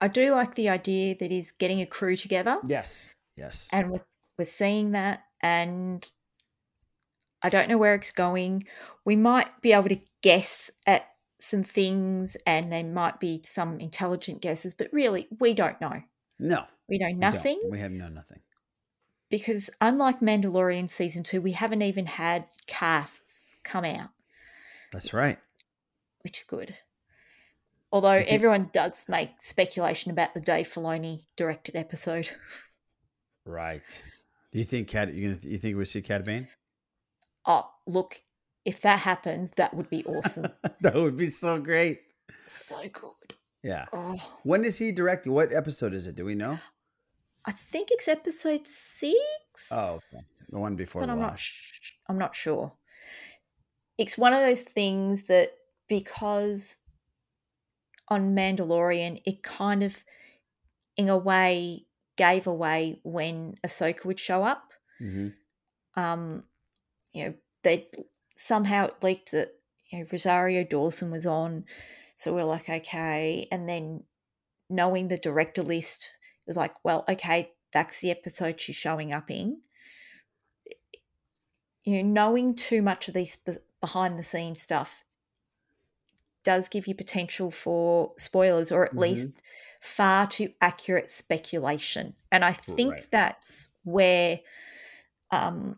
[0.00, 2.58] I do like the idea that he's getting a crew together.
[2.66, 3.08] Yes.
[3.36, 3.68] Yes.
[3.72, 4.04] And we're,
[4.38, 6.08] we're seeing that and
[7.42, 8.64] I don't know where it's going.
[9.04, 11.06] We might be able to guess at
[11.40, 16.02] some things and there might be some intelligent guesses, but really we don't know.
[16.38, 16.64] No.
[16.88, 17.60] We know nothing.
[17.64, 18.40] We, we have known nothing.
[19.30, 24.10] Because unlike Mandalorian season two, we haven't even had casts come out.
[24.92, 25.38] That's right.
[26.22, 26.74] Which is good.
[27.92, 32.30] Although think- everyone does make speculation about the Dave Filoni directed episode.
[33.44, 34.02] Right.
[34.52, 35.14] Do you think Cad?
[35.14, 36.48] You, you think we see Cad Bane?
[37.46, 38.20] Oh, look!
[38.64, 40.48] If that happens, that would be awesome.
[40.80, 42.00] that would be so great.
[42.46, 43.34] So good.
[43.62, 43.86] Yeah.
[43.92, 44.16] Oh.
[44.42, 45.32] When is he directing?
[45.32, 46.16] What episode is it?
[46.16, 46.58] Do we know?
[47.46, 49.70] I think it's episode six.
[49.72, 50.22] Oh, okay.
[50.50, 51.30] the one before but I'm last.
[51.30, 52.72] Not sh- I'm not sure.
[53.96, 55.50] It's one of those things that
[55.88, 56.76] because
[58.08, 60.04] on Mandalorian, it kind of,
[60.96, 61.86] in a way,
[62.16, 64.72] gave away when Ahsoka would show up.
[65.00, 65.28] Mm-hmm.
[66.00, 66.44] Um,
[67.12, 67.86] you know, they
[68.38, 69.50] somehow it leaked that
[69.90, 71.64] you know Rosario Dawson was on,
[72.14, 73.48] so we're like, okay.
[73.50, 74.04] And then
[74.70, 76.16] knowing the director list,
[76.46, 79.60] it was like, well, okay, that's the episode she's showing up in.
[81.84, 83.36] You know, knowing too much of these
[83.80, 85.04] behind the scenes stuff
[86.44, 89.00] does give you potential for spoilers or at mm-hmm.
[89.00, 89.42] least
[89.80, 92.14] far too accurate speculation.
[92.30, 93.06] And I think right.
[93.10, 94.40] that's where
[95.30, 95.76] um,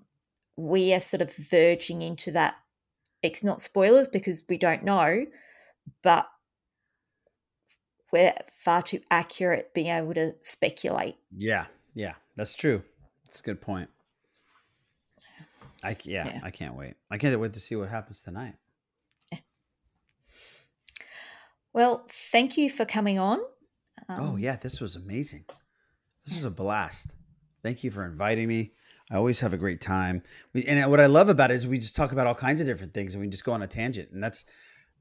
[0.56, 2.56] we are sort of verging into that.
[3.22, 5.26] It's not spoilers because we don't know,
[6.02, 6.26] but
[8.12, 11.16] we're far too accurate being able to speculate.
[11.36, 12.82] Yeah, yeah, that's true.
[13.24, 13.88] That's a good point.
[15.82, 16.94] I yeah, yeah, I can't wait.
[17.10, 18.54] I can't wait to see what happens tonight.
[21.72, 23.38] Well, thank you for coming on.
[24.08, 25.44] Oh, um, oh yeah, this was amazing.
[26.24, 27.12] This is a blast.
[27.62, 28.72] Thank you for inviting me.
[29.10, 30.22] I always have a great time.
[30.52, 32.66] We, and what I love about it is we just talk about all kinds of
[32.66, 34.44] different things and we just go on a tangent, and that's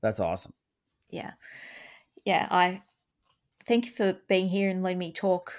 [0.02, 0.54] that's awesome.
[1.10, 1.34] Yeah,
[2.26, 2.48] yeah.
[2.50, 2.82] I
[3.66, 5.54] thank you for being here and letting me talk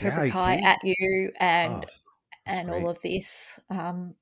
[0.00, 1.88] yeah, Kai at you and oh,
[2.46, 2.82] and great.
[2.82, 3.60] all of this.
[3.70, 4.14] Um,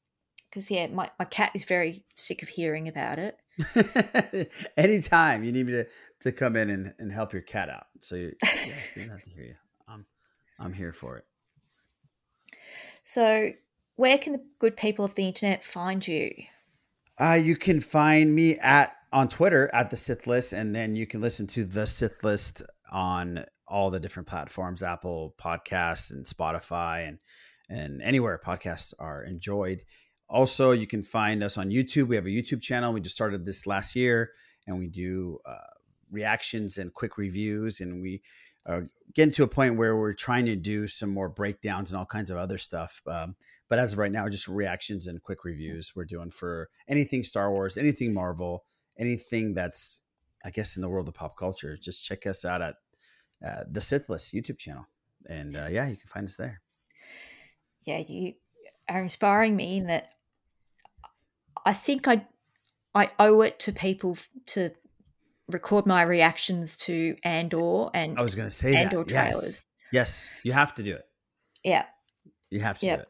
[0.51, 4.51] because yeah, my, my cat is very sick of hearing about it.
[4.76, 5.86] Anytime you need me to,
[6.20, 7.86] to come in and, and help your cat out.
[8.01, 9.55] So you, yeah, you have to hear you.
[9.86, 10.07] I'm
[10.59, 11.24] I'm here for it.
[13.03, 13.51] So
[13.97, 16.31] where can the good people of the internet find you?
[17.18, 21.07] Uh, you can find me at on Twitter at the Sith List, and then you
[21.07, 27.09] can listen to the Sith List on all the different platforms, Apple Podcasts and Spotify
[27.09, 27.18] and
[27.68, 29.83] and anywhere podcasts are enjoyed.
[30.29, 32.09] Also, you can find us on YouTube.
[32.09, 32.93] We have a YouTube channel.
[32.93, 34.33] We just started this last year,
[34.66, 35.57] and we do uh,
[36.11, 37.81] reactions and quick reviews.
[37.81, 38.23] And we
[38.66, 42.06] are getting to a point where we're trying to do some more breakdowns and all
[42.06, 43.02] kinds of other stuff.
[43.06, 43.36] Um,
[43.68, 47.52] but as of right now, just reactions and quick reviews we're doing for anything Star
[47.52, 48.64] Wars, anything Marvel,
[48.98, 50.02] anything that's,
[50.44, 51.76] I guess, in the world of pop culture.
[51.80, 52.74] Just check us out at
[53.46, 54.86] uh, the Sith List YouTube channel.
[55.26, 56.61] And uh, yeah, you can find us there.
[57.82, 58.34] Yeah, you
[58.88, 60.08] are inspiring me in that
[61.64, 62.26] I think I
[62.94, 64.72] I owe it to people to
[65.51, 69.09] record my reactions to Andor and I was going to say Andor that.
[69.09, 69.66] trailers.
[69.92, 70.28] Yes.
[70.28, 71.05] yes, you have to do it.
[71.64, 71.84] Yeah,
[72.51, 72.98] you have to yep.
[72.98, 73.09] do it.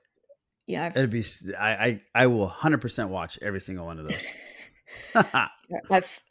[0.67, 1.25] Yeah, I've, it'd be.
[1.59, 4.25] I, I I will hundred percent watch every single one of those.
[5.91, 6.23] I've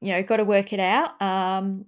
[0.00, 1.20] you know got to work it out.
[1.20, 1.86] Um,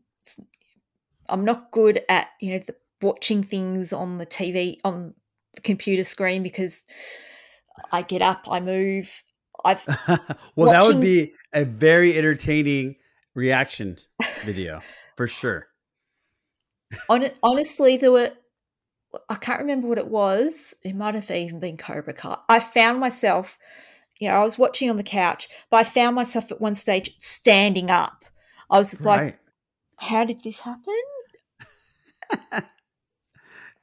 [1.28, 5.14] I'm not good at you know the, watching things on the TV on
[5.54, 6.84] the computer screen because
[7.92, 9.22] I get up, I move.
[9.64, 10.18] I've well,
[10.56, 10.72] watching...
[10.72, 12.96] that would be a very entertaining
[13.36, 13.96] reaction
[14.40, 14.80] video
[15.16, 15.68] for sure.
[17.08, 18.32] On, honestly, there were
[19.28, 20.74] I can't remember what it was.
[20.82, 22.36] It might have even been Cobra Kai.
[22.48, 23.56] I found myself,
[24.18, 27.14] you know, I was watching on the couch, but I found myself at one stage
[27.18, 28.24] standing up.
[28.68, 29.24] I was just right.
[29.26, 29.38] like,
[29.98, 30.94] how did this happen?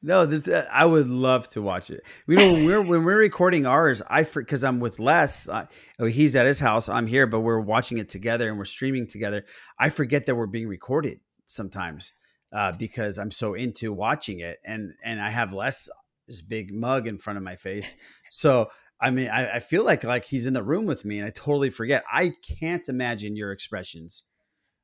[0.05, 2.05] no, this uh, I would love to watch it.
[2.27, 5.47] You know, when we're when we're recording ours, I because I'm with Les.
[5.49, 6.89] Oh, he's at his house.
[6.89, 9.45] I'm here, but we're watching it together and we're streaming together.
[9.79, 12.11] I forget that we're being recorded sometimes
[12.51, 15.89] uh, because I'm so into watching it, and and I have less
[16.27, 17.95] this big mug in front of my face.
[18.29, 21.27] So I mean, I, I feel like like he's in the room with me, and
[21.27, 22.03] I totally forget.
[22.11, 24.23] I can't imagine your expressions.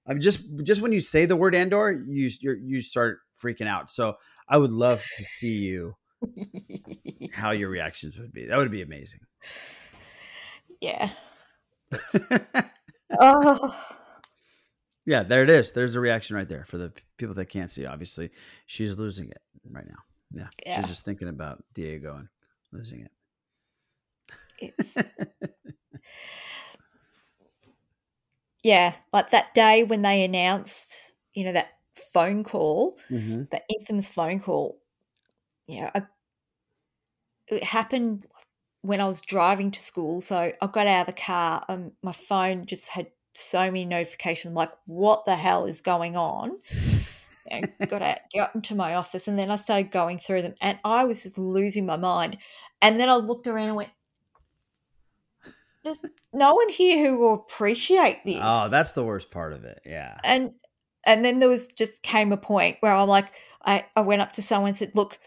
[0.09, 3.91] I mean, just just when you say the word Andor, you you start freaking out.
[3.91, 5.95] So I would love to see you
[7.33, 8.47] how your reactions would be.
[8.47, 9.19] That would be amazing.
[10.81, 11.09] Yeah.
[13.19, 13.75] oh.
[15.05, 15.71] Yeah, there it is.
[15.71, 17.85] There's a reaction right there for the people that can't see.
[17.85, 18.31] Obviously,
[18.65, 19.97] she's losing it right now.
[20.31, 20.75] Yeah, yeah.
[20.75, 22.27] she's just thinking about Diego and
[22.71, 23.07] losing
[24.61, 24.73] it.
[28.63, 31.77] yeah, like that day when they announced, you know, that
[32.13, 33.43] phone call, mm-hmm.
[33.51, 34.79] that infamous phone call.
[35.67, 36.03] Yeah, I,
[37.47, 38.25] it happened
[38.81, 40.21] when I was driving to school.
[40.21, 44.53] So I got out of the car and my phone just had so many notifications
[44.53, 46.57] like what the hell is going on
[47.49, 50.77] and got out got into my office and then i started going through them and
[50.83, 52.37] i was just losing my mind
[52.81, 53.89] and then i looked around and went
[55.89, 59.81] there's no one here who will appreciate this oh that's the worst part of it
[59.85, 60.51] yeah and
[61.05, 63.33] and then there was just came a point where i'm like
[63.65, 65.19] i, I went up to someone and said look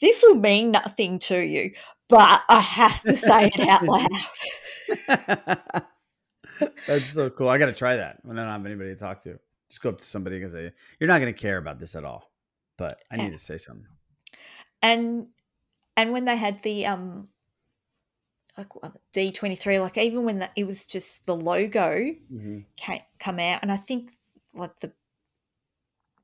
[0.00, 1.72] this will mean nothing to you
[2.08, 5.82] but i have to say it out loud
[6.86, 7.48] That's so cool.
[7.48, 9.38] I got to try that when I don't have anybody to talk to.
[9.68, 12.04] Just go up to somebody and say, "You're not going to care about this at
[12.04, 12.30] all,"
[12.78, 13.86] but I need to say something.
[14.82, 15.28] And
[15.96, 17.28] and when they had the um
[18.56, 18.68] like
[19.12, 22.60] D twenty three, like even when that it was just the logo mm-hmm.
[22.76, 24.12] came come out, and I think
[24.54, 24.92] like the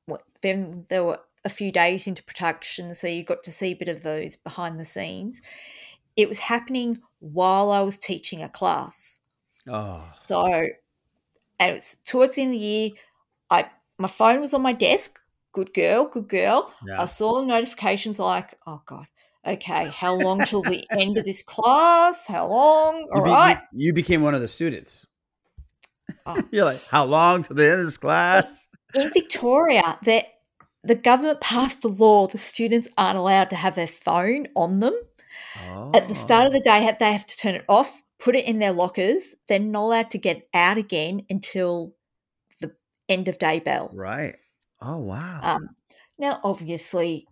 [0.05, 3.75] what then there were a few days into production, so you got to see a
[3.75, 5.41] bit of those behind the scenes.
[6.15, 9.19] It was happening while I was teaching a class.
[9.67, 10.11] Oh.
[10.19, 12.89] So, and it's towards the end of the year.
[13.49, 15.19] I my phone was on my desk.
[15.53, 16.73] Good girl, good girl.
[16.87, 17.01] Yeah.
[17.01, 19.07] I saw the notifications like, oh god,
[19.45, 22.27] okay, how long till the end of this class?
[22.27, 23.07] How long?
[23.11, 23.57] All you be, right.
[23.73, 25.05] You, you, became one of the students.
[26.25, 26.41] Oh.
[26.51, 28.67] You're like, how long till the end of this class?
[28.93, 30.25] In Victoria, that
[30.83, 34.99] the government passed a law the students aren't allowed to have their phone on them.
[35.69, 35.91] Oh.
[35.93, 38.59] At the start of the day, they have to turn it off put it in
[38.59, 39.35] their lockers.
[39.47, 41.95] They're not allowed to get out again until
[42.61, 42.71] the
[43.09, 43.89] end of day bell.
[43.93, 44.35] Right.
[44.79, 45.39] Oh wow.
[45.41, 45.69] Um,
[46.17, 47.27] now, obviously,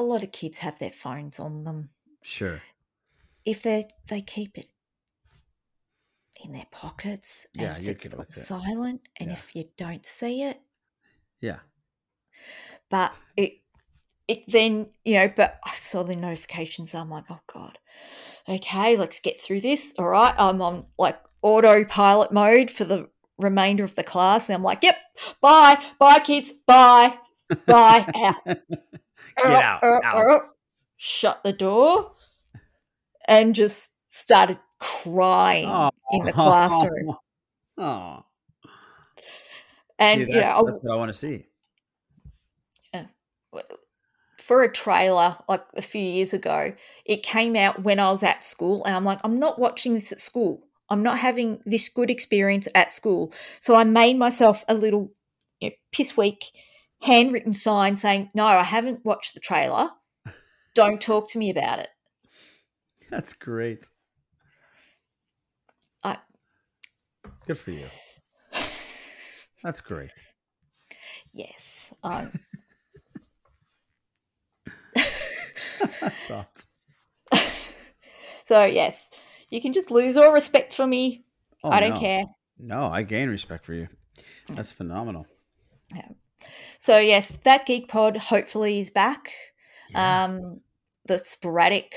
[0.00, 1.90] a lot of kids have their phones on them.
[2.22, 2.60] Sure.
[3.44, 4.66] If they they keep it
[6.44, 9.34] in their pockets and yeah, if it's silent and yeah.
[9.34, 10.60] if you don't see it.
[11.40, 11.58] Yeah.
[12.88, 13.60] But it
[14.28, 16.94] it then, you know, but I saw the notifications.
[16.94, 17.78] I'm like, oh God
[18.48, 19.94] okay, let's get through this.
[19.98, 23.08] All right, I'm on like autopilot mode for the
[23.38, 24.48] remainder of the class.
[24.48, 24.96] And I'm like, yep,
[25.40, 27.14] bye, bye, kids, bye,
[27.66, 28.58] bye, out.
[29.42, 30.30] Get out, uh, out.
[30.30, 30.40] Uh,
[30.96, 32.12] shut the door
[33.26, 35.90] and just started crying oh.
[36.12, 37.16] in the classroom.
[37.78, 38.24] Oh.
[39.98, 41.46] And see, you know, that's what I want to see
[44.50, 46.72] for a trailer like a few years ago.
[47.04, 50.10] It came out when I was at school, and I'm like, I'm not watching this
[50.10, 50.64] at school.
[50.88, 53.32] I'm not having this good experience at school.
[53.60, 55.12] So I made myself a little
[55.60, 56.46] you know, piss weak
[57.02, 59.90] handwritten sign saying, No, I haven't watched the trailer.
[60.74, 61.88] Don't talk to me about it.
[63.08, 63.86] That's great.
[66.04, 66.18] I,
[67.46, 67.86] Good for you.
[69.62, 70.12] That's great.
[71.32, 71.92] Yes.
[72.02, 72.30] Um,
[78.44, 79.10] so yes,
[79.48, 81.24] you can just lose all respect for me.
[81.62, 82.00] Oh, I don't no.
[82.00, 82.24] care.
[82.58, 83.88] No, I gain respect for you.
[84.48, 85.26] That's phenomenal.
[85.94, 86.08] Yeah.
[86.78, 89.32] So yes, that Geek Pod hopefully is back.
[89.90, 90.24] Yeah.
[90.24, 90.60] Um,
[91.06, 91.96] the sporadic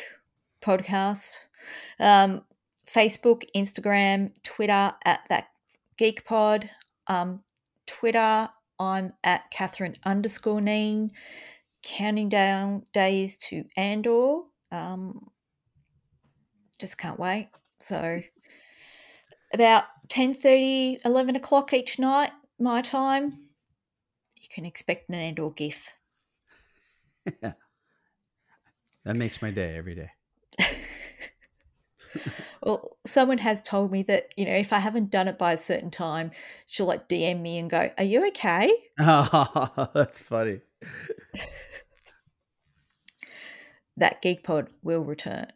[0.62, 1.46] podcast,
[2.00, 2.44] um,
[2.88, 5.48] Facebook, Instagram, Twitter at that
[5.98, 6.70] Geek Pod.
[7.08, 7.44] Um,
[7.86, 8.50] Twitter,
[8.80, 11.12] I'm at Catherine underscore Neen.
[11.84, 14.40] Counting down days to Andor.
[14.72, 15.30] Um,
[16.80, 17.50] just can't wait.
[17.80, 18.20] So
[19.54, 23.43] about 10 30, 11 o'clock each night, my time,
[24.54, 25.92] can expect an Andor GIF.
[29.06, 30.12] That makes my day every day.
[32.64, 35.58] well, someone has told me that, you know, if I haven't done it by a
[35.58, 36.32] certain time,
[36.68, 38.72] she'll like DM me and go, Are you okay?
[39.00, 40.62] Oh, that's funny.
[43.98, 45.48] that Geek Pod will return.